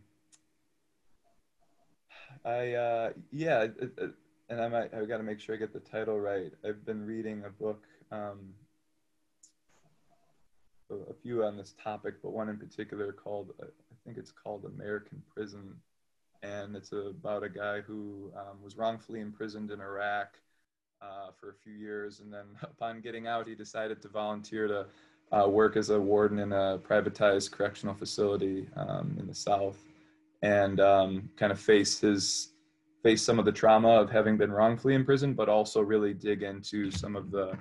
I 2.45 2.73
uh, 2.73 3.09
yeah, 3.31 3.63
it, 3.63 3.75
it, 3.79 4.11
and 4.49 4.61
I 4.61 4.67
might 4.67 4.93
I've 4.93 5.07
got 5.07 5.17
to 5.17 5.23
make 5.23 5.39
sure 5.39 5.55
I 5.55 5.57
get 5.57 5.73
the 5.73 5.79
title 5.79 6.19
right. 6.19 6.51
I've 6.65 6.85
been 6.85 7.05
reading 7.05 7.43
a 7.45 7.49
book, 7.49 7.83
um, 8.11 8.53
a 10.91 11.13
few 11.21 11.43
on 11.43 11.57
this 11.57 11.73
topic, 11.81 12.15
but 12.21 12.31
one 12.31 12.49
in 12.49 12.57
particular 12.57 13.11
called 13.11 13.53
I 13.61 13.65
think 14.05 14.17
it's 14.17 14.31
called 14.31 14.65
American 14.65 15.21
Prison. 15.33 15.75
And 16.43 16.75
it's 16.75 16.91
about 16.91 17.43
a 17.43 17.49
guy 17.49 17.81
who 17.81 18.31
um, 18.35 18.63
was 18.63 18.75
wrongfully 18.75 19.19
imprisoned 19.19 19.69
in 19.69 19.79
Iraq 19.79 20.39
uh, 20.99 21.29
for 21.39 21.51
a 21.51 21.53
few 21.53 21.73
years, 21.73 22.19
and 22.19 22.33
then 22.33 22.45
upon 22.63 23.01
getting 23.01 23.27
out, 23.27 23.47
he 23.47 23.55
decided 23.55 24.01
to 24.01 24.07
volunteer 24.07 24.67
to 24.67 24.87
uh, 25.31 25.47
work 25.47 25.77
as 25.77 25.89
a 25.89 25.99
warden 25.99 26.39
in 26.39 26.51
a 26.51 26.79
privatized 26.79 27.51
correctional 27.51 27.93
facility 27.93 28.67
um, 28.75 29.15
in 29.19 29.27
the 29.27 29.33
South, 29.33 29.77
and 30.41 30.79
um, 30.79 31.29
kind 31.37 31.51
of 31.51 31.59
face 31.59 31.99
his 31.99 32.53
face 33.03 33.23
some 33.23 33.39
of 33.39 33.45
the 33.45 33.51
trauma 33.51 33.89
of 33.89 34.11
having 34.11 34.37
been 34.37 34.51
wrongfully 34.51 34.93
imprisoned, 34.93 35.35
but 35.35 35.49
also 35.49 35.81
really 35.81 36.13
dig 36.13 36.43
into 36.43 36.91
some 36.91 37.15
of 37.15 37.31
the 37.31 37.57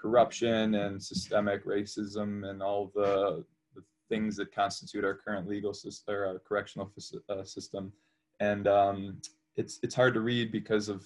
corruption 0.00 0.74
and 0.74 1.00
systemic 1.00 1.64
racism 1.64 2.48
and 2.48 2.60
all 2.60 2.90
the, 2.94 3.44
the 3.76 3.82
things 4.08 4.34
that 4.36 4.52
constitute 4.52 5.04
our 5.04 5.14
current 5.14 5.46
legal 5.46 5.72
system, 5.72 6.14
or 6.14 6.26
our 6.26 6.38
correctional 6.40 6.92
uh, 7.28 7.44
system 7.44 7.92
and 8.40 8.66
um, 8.66 9.20
it's 9.56 9.78
it's 9.82 9.94
hard 9.94 10.14
to 10.14 10.20
read 10.20 10.50
because 10.50 10.88
of 10.88 11.04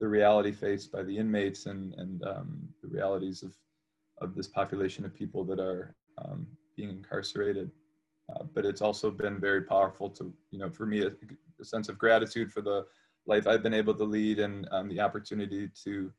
the 0.00 0.08
reality 0.08 0.52
faced 0.52 0.90
by 0.92 1.02
the 1.02 1.16
inmates 1.16 1.66
and 1.66 1.94
and 1.94 2.22
um, 2.24 2.60
the 2.82 2.88
realities 2.88 3.42
of 3.42 3.52
of 4.20 4.34
this 4.34 4.46
population 4.46 5.04
of 5.04 5.14
people 5.14 5.44
that 5.44 5.60
are 5.60 5.94
um, 6.24 6.46
being 6.76 6.90
incarcerated. 6.90 7.70
Uh, 8.30 8.44
but 8.54 8.66
it's 8.66 8.82
also 8.82 9.10
been 9.10 9.40
very 9.40 9.62
powerful 9.62 10.10
to 10.10 10.32
you 10.50 10.58
know 10.58 10.68
for 10.68 10.84
me 10.86 11.02
a, 11.02 11.10
a, 11.60 11.64
sense 11.64 11.88
of 11.88 11.96
gratitude 11.96 12.52
for 12.52 12.60
the 12.60 12.84
life 13.26 13.46
I've 13.46 13.62
been 13.62 13.74
able 13.74 13.94
to 13.94 14.04
lead 14.04 14.38
and 14.38 14.68
um, 14.70 14.88
the 14.88 15.00
opportunity 15.00 15.70
to 15.84 16.12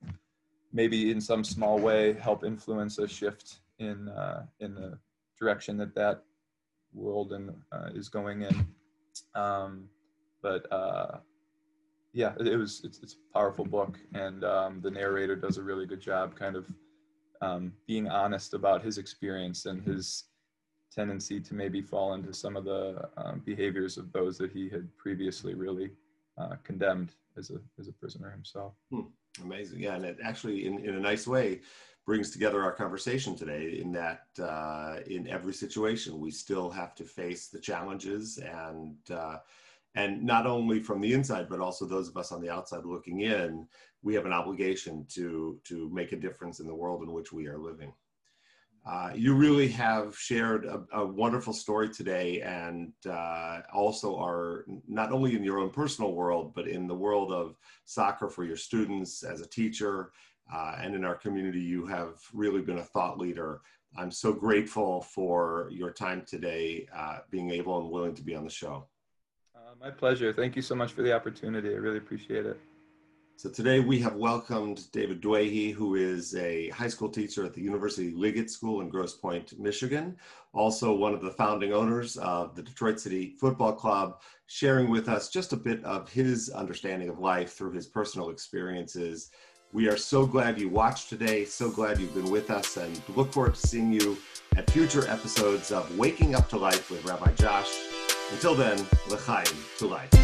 maybe 0.73 1.11
in 1.11 1.21
some 1.21 1.43
small 1.43 1.79
way 1.79 2.13
help 2.13 2.43
influence 2.43 2.97
a 2.97 3.07
shift 3.07 3.59
in 3.79 4.09
uh, 4.09 4.45
in 4.59 4.73
the 4.73 4.97
direction 5.39 5.77
that 5.77 5.95
that 5.95 6.23
world 6.93 7.33
and 7.33 7.51
uh, 7.71 7.89
is 7.93 8.09
going 8.09 8.41
in. 8.41 8.67
Um, 9.35 9.89
but 10.41 10.71
uh, 10.71 11.17
yeah, 12.13 12.33
it, 12.39 12.47
it, 12.47 12.57
was 12.57 12.81
it's, 12.83 12.99
it's 12.99 13.13
a 13.13 13.37
powerful 13.37 13.65
book, 13.65 13.99
and 14.13 14.43
um, 14.43 14.81
the 14.81 14.91
narrator 14.91 15.35
does 15.35 15.57
a 15.57 15.63
really 15.63 15.85
good 15.85 16.01
job, 16.01 16.35
kind 16.35 16.55
of 16.55 16.65
um, 17.41 17.73
being 17.87 18.07
honest 18.07 18.53
about 18.53 18.83
his 18.83 18.97
experience 18.97 19.65
and 19.65 19.83
his 19.83 20.25
tendency 20.93 21.39
to 21.39 21.53
maybe 21.53 21.81
fall 21.81 22.13
into 22.13 22.33
some 22.33 22.55
of 22.55 22.65
the 22.65 23.09
um, 23.17 23.41
behaviors 23.45 23.97
of 23.97 24.11
those 24.11 24.37
that 24.37 24.51
he 24.51 24.69
had 24.69 24.87
previously 24.97 25.53
really 25.53 25.91
uh, 26.37 26.55
condemned 26.63 27.13
as 27.37 27.51
a 27.51 27.59
as 27.79 27.87
a 27.87 27.93
prisoner 27.93 28.31
himself. 28.31 28.73
Hmm. 28.91 29.01
Amazing, 29.43 29.81
yeah, 29.81 29.95
and 29.95 30.03
it 30.05 30.17
actually, 30.23 30.65
in, 30.65 30.79
in 30.79 30.95
a 30.95 30.99
nice 30.99 31.27
way, 31.27 31.61
brings 32.05 32.31
together 32.31 32.63
our 32.63 32.71
conversation 32.71 33.35
today. 33.35 33.79
In 33.79 33.91
that, 33.91 34.25
uh, 34.41 34.97
in 35.05 35.27
every 35.27 35.53
situation, 35.53 36.19
we 36.19 36.31
still 36.31 36.69
have 36.71 36.95
to 36.95 37.03
face 37.03 37.47
the 37.47 37.59
challenges 37.59 38.39
and 38.39 38.97
uh, 39.11 39.37
and 39.95 40.23
not 40.23 40.45
only 40.45 40.79
from 40.79 41.01
the 41.01 41.13
inside 41.13 41.49
but 41.49 41.59
also 41.59 41.85
those 41.85 42.07
of 42.07 42.17
us 42.17 42.31
on 42.31 42.41
the 42.41 42.49
outside 42.49 42.85
looking 42.85 43.21
in 43.21 43.67
we 44.01 44.13
have 44.13 44.25
an 44.25 44.33
obligation 44.33 45.05
to 45.09 45.59
to 45.63 45.89
make 45.89 46.11
a 46.11 46.15
difference 46.17 46.59
in 46.59 46.67
the 46.67 46.75
world 46.75 47.01
in 47.03 47.11
which 47.11 47.31
we 47.31 47.47
are 47.47 47.57
living 47.57 47.91
uh, 48.85 49.11
you 49.13 49.33
really 49.33 49.67
have 49.67 50.17
shared 50.17 50.65
a, 50.65 50.83
a 50.93 51.05
wonderful 51.05 51.53
story 51.53 51.89
today 51.89 52.41
and 52.41 52.93
uh, 53.09 53.61
also 53.73 54.17
are 54.17 54.65
not 54.87 55.11
only 55.11 55.35
in 55.35 55.43
your 55.43 55.59
own 55.59 55.69
personal 55.69 56.13
world 56.13 56.53
but 56.55 56.67
in 56.67 56.87
the 56.87 56.95
world 56.95 57.31
of 57.31 57.57
soccer 57.85 58.29
for 58.29 58.43
your 58.43 58.57
students 58.57 59.23
as 59.23 59.41
a 59.41 59.47
teacher 59.47 60.11
uh, 60.53 60.75
and 60.79 60.95
in 60.95 61.03
our 61.03 61.15
community 61.15 61.61
you 61.61 61.85
have 61.85 62.19
really 62.33 62.61
been 62.61 62.79
a 62.79 62.83
thought 62.83 63.17
leader 63.17 63.61
i'm 63.97 64.11
so 64.11 64.33
grateful 64.33 65.01
for 65.01 65.67
your 65.71 65.91
time 65.91 66.23
today 66.25 66.87
uh, 66.95 67.19
being 67.29 67.51
able 67.51 67.79
and 67.79 67.89
willing 67.89 68.15
to 68.15 68.23
be 68.23 68.35
on 68.35 68.43
the 68.43 68.49
show 68.49 68.87
my 69.79 69.89
pleasure. 69.89 70.33
Thank 70.33 70.55
you 70.55 70.61
so 70.61 70.75
much 70.75 70.91
for 70.91 71.03
the 71.03 71.13
opportunity. 71.13 71.69
I 71.69 71.77
really 71.77 71.97
appreciate 71.97 72.45
it. 72.45 72.59
So 73.39 73.49
today 73.49 73.79
we 73.79 73.99
have 73.99 74.15
welcomed 74.15 74.91
David 74.91 75.21
Dwaihe, 75.21 75.73
who 75.73 75.95
is 75.95 76.35
a 76.35 76.67
high 76.71 76.89
school 76.89 77.07
teacher 77.07 77.45
at 77.45 77.53
the 77.53 77.61
University 77.61 78.11
Liggett 78.11 78.51
School 78.51 78.81
in 78.81 78.89
Grosse 78.89 79.15
Pointe, 79.15 79.57
Michigan. 79.57 80.17
Also 80.51 80.93
one 80.93 81.13
of 81.13 81.21
the 81.21 81.31
founding 81.31 81.71
owners 81.71 82.17
of 82.17 82.53
the 82.53 82.61
Detroit 82.61 82.99
City 82.99 83.37
Football 83.39 83.71
Club, 83.71 84.19
sharing 84.47 84.89
with 84.89 85.07
us 85.07 85.29
just 85.29 85.53
a 85.53 85.55
bit 85.55 85.81
of 85.85 86.09
his 86.09 86.49
understanding 86.49 87.07
of 87.07 87.19
life 87.19 87.53
through 87.53 87.71
his 87.71 87.87
personal 87.87 88.29
experiences. 88.29 89.31
We 89.71 89.87
are 89.87 89.95
so 89.95 90.25
glad 90.25 90.59
you 90.59 90.67
watched 90.67 91.07
today, 91.07 91.45
so 91.45 91.71
glad 91.71 91.97
you've 91.97 92.13
been 92.13 92.29
with 92.29 92.51
us, 92.51 92.75
and 92.75 93.01
look 93.15 93.31
forward 93.31 93.55
to 93.55 93.67
seeing 93.67 93.93
you 93.93 94.17
at 94.57 94.69
future 94.69 95.07
episodes 95.07 95.71
of 95.71 95.97
Waking 95.97 96.35
Up 96.35 96.49
to 96.49 96.57
Life 96.57 96.91
with 96.91 97.05
Rabbi 97.05 97.31
Josh. 97.35 97.73
Until 98.33 98.53
then, 98.53 98.85
l'chaim 99.07 99.45
to 99.77 99.87
life. 99.87 100.18